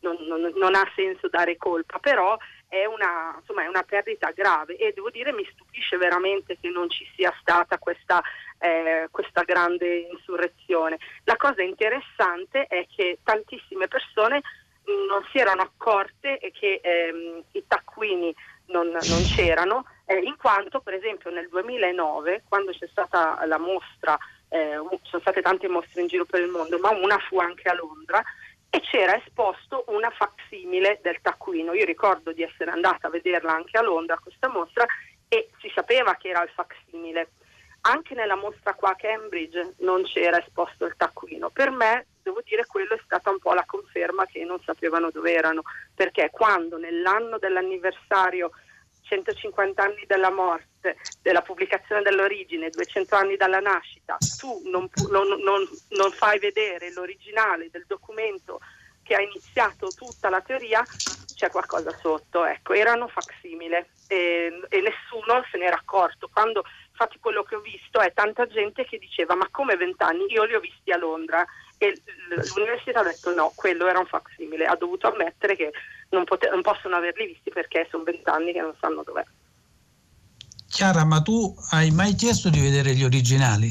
non, 0.00 0.16
non, 0.26 0.52
non 0.56 0.74
ha 0.74 0.90
senso 0.94 1.28
dare 1.28 1.58
colpa, 1.58 1.98
però 1.98 2.36
è 2.68 2.86
una, 2.86 3.36
insomma, 3.38 3.64
è 3.64 3.68
una, 3.68 3.82
perdita 3.82 4.30
grave 4.30 4.76
e 4.76 4.92
devo 4.92 5.10
dire 5.10 5.32
mi 5.32 5.46
stupisce 5.52 5.96
veramente 5.96 6.58
che 6.58 6.70
non 6.70 6.88
ci 6.88 7.06
sia 7.14 7.32
stata 7.40 7.78
questa, 7.78 8.22
eh, 8.58 9.08
questa 9.10 9.42
grande 9.42 10.08
insurrezione. 10.10 10.98
La 11.24 11.36
cosa 11.36 11.62
interessante 11.62 12.66
è 12.66 12.86
che 12.94 13.18
tantissime 13.22 13.86
persone 13.86 14.40
non 15.08 15.24
si 15.30 15.38
erano 15.38 15.62
accorte 15.62 16.38
che 16.52 16.80
ehm, 16.82 17.42
i 17.52 17.64
taccuini 17.66 18.34
non, 18.66 18.90
c'erano 19.34 19.84
eh, 20.06 20.18
in 20.18 20.36
quanto 20.36 20.80
per 20.80 20.94
esempio 20.94 21.30
nel 21.30 21.48
2009, 21.48 22.44
quando 22.48 22.72
c'è 22.72 22.86
stata 22.90 23.44
la 23.46 23.58
mostra, 23.58 24.16
eh, 24.48 24.78
sono 25.02 25.20
state 25.20 25.40
tante 25.40 25.68
mostre 25.68 26.02
in 26.02 26.08
giro 26.08 26.24
per 26.24 26.40
il 26.40 26.48
mondo, 26.48 26.78
ma 26.78 26.90
una 26.90 27.18
fu 27.18 27.38
anche 27.38 27.68
a 27.68 27.74
Londra, 27.74 28.22
e 28.70 28.80
c'era 28.80 29.16
esposto 29.16 29.84
una 29.88 30.10
facsimile 30.10 30.98
del 31.02 31.20
taccuino. 31.22 31.74
Io 31.74 31.84
ricordo 31.84 32.32
di 32.32 32.42
essere 32.42 32.70
andata 32.70 33.06
a 33.06 33.10
vederla 33.10 33.52
anche 33.52 33.78
a 33.78 33.82
Londra, 33.82 34.18
questa 34.18 34.48
mostra, 34.48 34.84
e 35.28 35.48
si 35.60 35.70
sapeva 35.74 36.16
che 36.16 36.28
era 36.28 36.42
il 36.42 36.50
facsimile. 36.50 37.30
Anche 37.82 38.14
nella 38.14 38.34
mostra 38.34 38.74
qua 38.74 38.90
a 38.90 38.96
Cambridge 38.96 39.74
non 39.78 40.02
c'era 40.04 40.40
esposto 40.40 40.86
il 40.86 40.94
taccuino. 40.96 41.50
Per 41.50 41.70
me, 41.70 42.06
devo 42.22 42.40
dire, 42.44 42.66
quello 42.66 42.94
è 42.94 43.00
stata 43.04 43.30
un 43.30 43.38
po' 43.38 43.52
la 43.52 43.64
conferma 43.66 44.26
che 44.26 44.42
non 44.44 44.58
sapevano 44.64 45.10
dove 45.10 45.32
erano, 45.32 45.62
perché 45.94 46.30
quando 46.32 46.78
nell'anno 46.78 47.38
dell'anniversario 47.38 48.50
150 49.04 49.82
anni 49.82 50.04
della 50.06 50.30
morte, 50.30 50.96
della 51.22 51.42
pubblicazione 51.42 52.02
dell'origine, 52.02 52.70
200 52.70 53.14
anni 53.14 53.36
dalla 53.36 53.60
nascita, 53.60 54.16
tu 54.38 54.62
non, 54.64 54.88
non, 55.10 55.28
non, 55.40 55.68
non 55.90 56.10
fai 56.10 56.38
vedere 56.38 56.92
l'originale 56.92 57.68
del 57.70 57.84
documento 57.86 58.60
che 59.02 59.14
ha 59.14 59.20
iniziato 59.20 59.88
tutta 59.88 60.30
la 60.30 60.40
teoria, 60.40 60.82
c'è 61.34 61.50
qualcosa 61.50 61.90
sotto. 62.00 62.44
Ecco, 62.44 62.72
erano 62.72 63.06
facsimile 63.06 63.90
e, 64.08 64.60
e 64.68 64.80
nessuno 64.80 65.44
se 65.50 65.58
n'era 65.58 65.76
accorto. 65.76 66.28
Quando, 66.32 66.64
infatti 66.90 67.18
quello 67.18 67.42
che 67.42 67.56
ho 67.56 67.60
visto 67.60 68.00
è 68.00 68.12
tanta 68.12 68.46
gente 68.46 68.84
che 68.84 68.98
diceva 68.98 69.34
ma 69.34 69.46
come 69.50 69.76
vent'anni? 69.76 70.24
Io 70.32 70.44
li 70.44 70.54
ho 70.54 70.60
visti 70.60 70.90
a 70.90 70.96
Londra 70.96 71.44
e 71.84 72.02
l'università 72.54 73.00
ha 73.00 73.04
detto 73.04 73.34
no, 73.34 73.52
quello 73.54 73.86
era 73.86 73.98
un 73.98 74.06
facsimile, 74.06 74.64
ha 74.64 74.76
dovuto 74.76 75.08
ammettere 75.08 75.56
che 75.56 75.72
non, 76.10 76.24
pote- 76.24 76.48
non 76.48 76.62
possono 76.62 76.96
averli 76.96 77.26
visti 77.26 77.50
perché 77.50 77.86
sono 77.90 78.04
vent'anni 78.04 78.52
che 78.52 78.60
non 78.60 78.74
sanno 78.80 79.02
dov'è. 79.02 79.24
Chiara, 80.68 81.04
ma 81.04 81.20
tu 81.20 81.54
hai 81.70 81.90
mai 81.90 82.14
chiesto 82.14 82.48
di 82.48 82.60
vedere 82.60 82.94
gli 82.94 83.04
originali? 83.04 83.68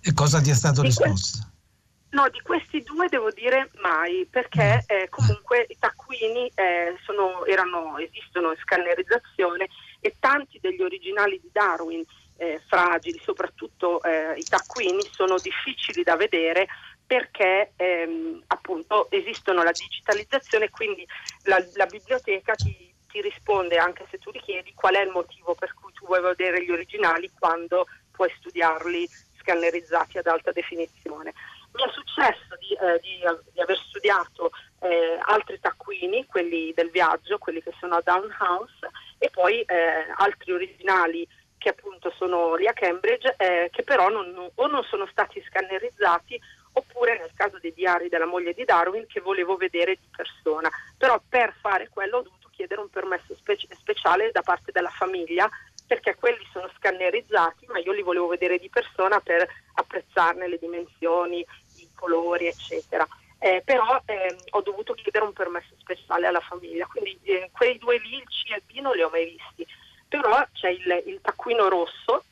E 0.00 0.12
cosa 0.12 0.40
ti 0.40 0.50
è 0.50 0.54
stato 0.54 0.82
di 0.82 0.88
risposto? 0.88 1.38
Que- 1.40 2.20
no, 2.20 2.28
di 2.28 2.40
questi 2.42 2.82
due 2.82 3.08
devo 3.08 3.30
dire 3.30 3.70
mai, 3.80 4.26
perché 4.30 4.84
mm. 4.84 4.96
eh, 4.96 5.08
comunque 5.08 5.66
i 5.68 5.76
taccuini 5.78 6.50
eh, 6.54 6.96
sono, 7.04 7.44
erano, 7.44 7.98
esistono 7.98 8.50
in 8.50 8.58
scannerizzazione 8.60 9.68
e 10.00 10.14
tanti 10.20 10.58
degli 10.60 10.82
originali 10.82 11.40
di 11.40 11.48
Darwin 11.50 12.04
eh, 12.36 12.62
fragili, 12.68 13.20
soprattutto 13.22 14.02
eh, 14.02 14.34
i 14.36 14.44
taccuini, 14.44 15.02
sono 15.10 15.38
difficili 15.38 16.02
da 16.02 16.16
vedere 16.16 16.68
perché 17.08 17.72
ehm, 17.76 18.42
appunto 18.48 19.10
esistono 19.10 19.62
la 19.62 19.72
digitalizzazione, 19.72 20.68
quindi 20.68 21.08
la, 21.44 21.58
la 21.74 21.86
biblioteca 21.86 22.54
ti, 22.54 22.94
ti, 23.08 23.22
risponde 23.22 23.78
anche 23.78 24.04
se 24.10 24.18
tu 24.18 24.30
richiedi 24.30 24.74
qual 24.74 24.94
è 24.94 25.00
il 25.00 25.08
motivo 25.08 25.54
per 25.54 25.72
cui 25.72 25.90
tu 25.94 26.04
vuoi 26.04 26.20
vedere 26.20 26.62
gli 26.62 26.70
originali 26.70 27.30
quando 27.36 27.86
puoi 28.10 28.30
studiarli 28.36 29.08
scannerizzati 29.40 30.18
ad 30.18 30.26
alta 30.26 30.52
definizione. 30.52 31.32
Mi 31.72 31.82
è 31.82 31.90
successo 31.92 32.56
di, 32.60 32.74
eh, 32.74 33.00
di, 33.00 33.22
di 33.54 33.60
aver 33.62 33.78
studiato 33.88 34.50
eh, 34.80 35.18
altri 35.22 35.58
taccuini, 35.60 36.26
quelli 36.26 36.74
del 36.74 36.90
viaggio, 36.90 37.38
quelli 37.38 37.62
che 37.62 37.72
sono 37.80 37.94
a 37.94 38.02
Down 38.04 38.36
House, 38.38 38.86
e 39.16 39.30
poi 39.30 39.62
eh, 39.62 40.12
altri 40.16 40.52
originali 40.52 41.26
che 41.56 41.70
appunto 41.70 42.12
sono 42.16 42.54
lì 42.54 42.66
a 42.66 42.72
Cambridge, 42.72 43.34
eh, 43.36 43.68
che 43.72 43.82
però 43.82 44.08
non, 44.08 44.50
o 44.54 44.66
non 44.66 44.82
sono 44.84 45.06
stati 45.06 45.42
scannerizzati 45.48 46.40
oppure 46.78 47.18
nel 47.18 47.30
caso 47.34 47.58
dei 47.58 47.72
diari 47.74 48.08
della 48.08 48.26
moglie 48.26 48.54
di 48.54 48.64
Darwin 48.64 49.06
che 49.06 49.20
volevo 49.20 49.56
vedere 49.56 49.94
di 49.94 50.08
persona. 50.14 50.70
Però 50.96 51.20
per 51.28 51.54
fare 51.60 51.88
quello 51.88 52.18
ho 52.18 52.22
dovuto 52.22 52.48
chiedere 52.50 52.80
un 52.80 52.88
permesso 52.88 53.34
speci- 53.36 53.68
speciale 53.78 54.30
da 54.32 54.42
parte 54.42 54.72
della 54.72 54.90
famiglia 54.90 55.48
perché 55.86 56.16
quelli 56.16 56.46
sono 56.52 56.70
scannerizzati, 56.76 57.66
ma 57.68 57.78
io 57.78 57.92
li 57.92 58.02
volevo 58.02 58.26
vedere 58.26 58.58
di 58.58 58.68
persona 58.68 59.20
per 59.20 59.48
apprezzarne 59.74 60.46
le 60.46 60.58
dimensioni, 60.58 61.44
i 61.76 61.88
colori, 61.94 62.46
eccetera. 62.46 63.06
Eh, 63.38 63.62
però 63.64 64.02
eh, 64.04 64.36
ho 64.50 64.60
dovuto 64.60 64.92
chiedere 64.94 65.24
un 65.24 65.32
permesso 65.32 65.74
speciale 65.78 66.26
alla 66.26 66.40
famiglia, 66.40 66.86
quindi 66.86 67.18
eh, 67.22 67.50
quei 67.52 67.78
due 67.78 67.98
lì, 67.98 68.16
il 68.16 68.24
C 68.24 68.50
e 68.50 68.56
il 68.56 68.62
B 68.66 68.80
non 68.80 68.94
li 68.96 69.02
ho 69.02 69.08
mai 69.08 69.24
visti, 69.30 69.66
però 70.08 70.44
c'è 70.52 70.68
il, 70.70 71.04
il 71.06 71.20
taccuino 71.22 71.68
rosso 71.68 72.24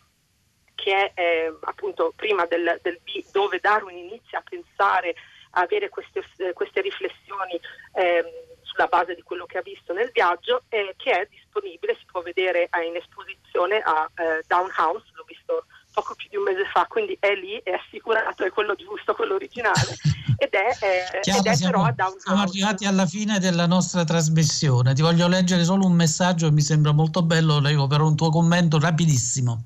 che 0.87 1.13
è 1.15 1.21
eh, 1.21 1.53
appunto 1.63 2.13
prima 2.15 2.47
del, 2.47 2.79
del, 2.81 3.01
B, 3.03 3.25
dove 3.33 3.59
Darwin 3.59 3.97
inizia 3.97 4.39
a 4.39 4.45
pensare, 4.49 5.17
a 5.59 5.63
avere 5.63 5.89
queste, 5.89 6.23
queste 6.53 6.81
riflessioni 6.81 7.59
eh, 7.95 8.61
sulla 8.63 8.87
base 8.87 9.17
di 9.17 9.23
quello 9.23 9.47
che 9.47 9.59
ha 9.59 9.63
visto 9.63 9.93
nel 9.93 10.11
viaggio, 10.13 10.63
eh, 10.69 10.95
che 10.97 11.11
è 11.11 11.29
disponibile, 11.29 11.97
si 11.99 12.05
può 12.07 12.23
vedere 12.23 12.69
in 12.87 12.95
esposizione 12.95 13.81
a 13.81 14.09
eh, 14.15 14.45
Down 14.47 14.71
House, 14.77 15.11
l'ho 15.15 15.25
visto 15.27 15.67
poco 15.93 16.15
più 16.15 16.29
di 16.29 16.37
un 16.37 16.45
mese 16.45 16.65
fa, 16.73 16.87
quindi 16.87 17.17
è 17.19 17.35
lì, 17.35 17.61
è 17.65 17.73
assicurato, 17.73 18.45
è 18.45 18.51
quello 18.51 18.77
giusto, 18.77 19.15
quello 19.15 19.35
originale, 19.35 19.97
ed 20.37 20.51
è, 20.51 20.69
eh, 20.85 21.19
Chiaro, 21.27 21.41
ed 21.41 21.47
è 21.47 21.55
siamo, 21.55 21.73
però 21.73 21.85
a 21.89 21.93
Down 21.93 22.21
Siamo 22.21 22.43
arrivati 22.43 22.85
alla 22.85 23.07
fine 23.07 23.41
della 23.41 23.67
nostra 23.67 24.05
trasmissione, 24.05 24.95
ti 24.95 25.03
voglio 25.03 25.27
leggere 25.27 25.65
solo 25.65 25.85
un 25.85 25.95
messaggio, 25.95 26.53
mi 26.53 26.61
sembra 26.61 26.93
molto 26.93 27.25
bello, 27.25 27.59
leggo 27.59 27.89
per 27.89 28.03
un 28.03 28.15
tuo 28.15 28.31
commento 28.31 28.79
rapidissimo. 28.79 29.65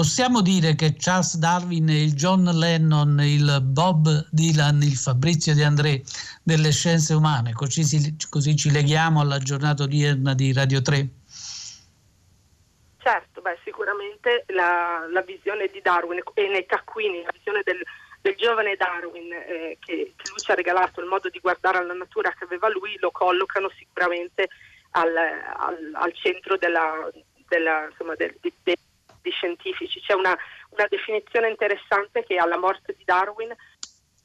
Possiamo 0.00 0.40
dire 0.40 0.76
che 0.76 0.94
Charles 0.96 1.36
Darwin, 1.36 1.90
il 1.90 2.14
John 2.14 2.44
Lennon, 2.44 3.20
il 3.20 3.60
Bob 3.60 4.08
Dylan, 4.30 4.80
il 4.80 4.96
Fabrizio 4.96 5.54
De 5.54 5.62
André 5.62 6.00
delle 6.42 6.72
scienze 6.72 7.12
umane, 7.12 7.52
così, 7.52 7.82
si, 7.84 8.16
così 8.30 8.56
ci 8.56 8.70
leghiamo 8.70 9.20
alla 9.20 9.36
giornata 9.36 9.82
odierna 9.82 10.32
di 10.32 10.54
Radio 10.54 10.80
3? 10.80 11.06
Certo, 12.96 13.42
beh, 13.42 13.58
sicuramente 13.62 14.46
la, 14.54 15.06
la, 15.12 15.20
visione 15.20 15.66
di 15.66 15.82
Darwin 15.82 16.22
e 16.32 16.48
nei 16.48 16.64
taccuini, 16.64 17.22
la 17.22 17.32
visione 17.34 17.60
del, 17.62 17.82
del 18.22 18.36
giovane 18.36 18.76
Darwin 18.76 19.30
eh, 19.30 19.76
che, 19.80 20.14
che, 20.16 20.30
lui 20.30 20.38
ci 20.38 20.50
ha 20.50 20.54
regalato, 20.54 21.02
il 21.02 21.08
modo 21.08 21.28
di 21.28 21.40
guardare 21.40 21.76
alla 21.76 21.92
natura 21.92 22.30
che 22.30 22.44
aveva 22.44 22.70
lui, 22.70 22.96
lo 23.00 23.10
collocano 23.10 23.70
sicuramente 23.76 24.48
al, 24.92 25.14
al, 25.14 25.90
al 25.92 26.14
centro 26.14 26.56
della, 26.56 27.06
della, 27.48 27.86
insomma, 27.90 28.14
del, 28.14 28.34
de, 28.40 28.50
de, 28.62 28.78
di 29.22 29.30
scientifici. 29.30 30.00
C'è 30.00 30.14
una, 30.14 30.36
una 30.70 30.86
definizione 30.88 31.48
interessante 31.48 32.24
che 32.24 32.36
alla 32.36 32.58
morte 32.58 32.94
di 32.96 33.04
Darwin 33.04 33.54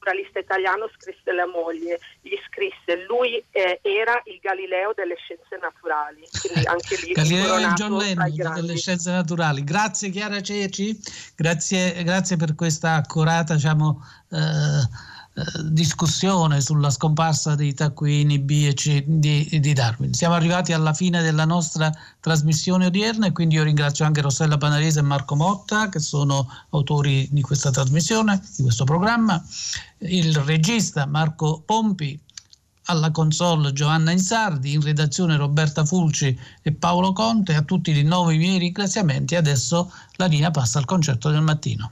naturalista 0.06 0.38
italiano 0.38 0.88
scrisse 0.96 1.32
la 1.32 1.46
moglie, 1.46 1.98
gli 2.20 2.36
scrisse 2.46 3.04
lui 3.08 3.42
eh, 3.50 3.80
era 3.82 4.20
il 4.26 4.38
Galileo 4.40 4.92
delle 4.94 5.16
scienze 5.16 5.58
naturali, 5.60 6.22
quindi 6.40 6.66
anche 6.66 6.96
lì 7.02 7.12
Galileo 7.12 7.58
e 7.58 7.72
John 7.74 7.96
Lennon 7.96 8.54
delle 8.54 8.76
scienze 8.76 9.10
naturali. 9.10 9.64
Grazie 9.64 10.10
Chiara 10.10 10.40
Ceci, 10.40 10.96
grazie, 11.34 12.02
grazie 12.04 12.36
per 12.36 12.54
questa 12.54 12.94
accurata 12.94 13.54
diciamo, 13.54 14.00
eh, 14.30 14.36
eh, 14.38 15.14
discussione 15.64 16.62
sulla 16.62 16.88
scomparsa 16.88 17.54
dei 17.54 17.74
taccuini 17.74 18.38
B 18.38 18.64
e 18.68 18.74
C 18.74 19.04
di, 19.06 19.46
di, 19.60 19.72
Darwin. 19.74 20.14
Siamo 20.14 20.34
arrivati 20.34 20.72
alla 20.72 20.94
fine 20.94 21.20
della 21.20 21.44
nostra 21.44 21.92
trasmissione 22.20 22.86
odierna 22.86 23.26
e 23.26 23.32
quindi 23.32 23.56
io 23.56 23.62
ringrazio 23.62 24.06
anche 24.06 24.22
Rossella 24.22 24.56
Panarese 24.56 25.00
e 25.00 25.02
Marco 25.02 25.36
Motta 25.36 25.90
che 25.90 25.98
sono 25.98 26.48
autori 26.70 27.28
di 27.30 27.42
questa 27.42 27.70
trasmissione, 27.70 28.42
di 28.56 28.62
questo 28.62 28.84
programma, 28.84 29.42
il 29.98 30.34
regista 30.36 31.04
Marco 31.04 31.62
Pompi, 31.64 32.18
alla 32.88 33.10
console 33.10 33.72
Giovanna 33.72 34.12
Insardi, 34.12 34.72
in 34.72 34.80
redazione 34.80 35.36
Roberta 35.36 35.84
Fulci 35.84 36.38
e 36.62 36.72
Paolo 36.72 37.12
Conte, 37.12 37.54
a 37.54 37.62
tutti 37.62 37.92
di 37.92 38.04
nuovo 38.04 38.30
i 38.30 38.38
miei 38.38 38.58
ringraziamenti. 38.58 39.34
Adesso 39.34 39.92
la 40.12 40.26
linea 40.26 40.50
passa 40.50 40.78
al 40.78 40.84
concerto 40.84 41.30
del 41.30 41.42
mattino. 41.42 41.90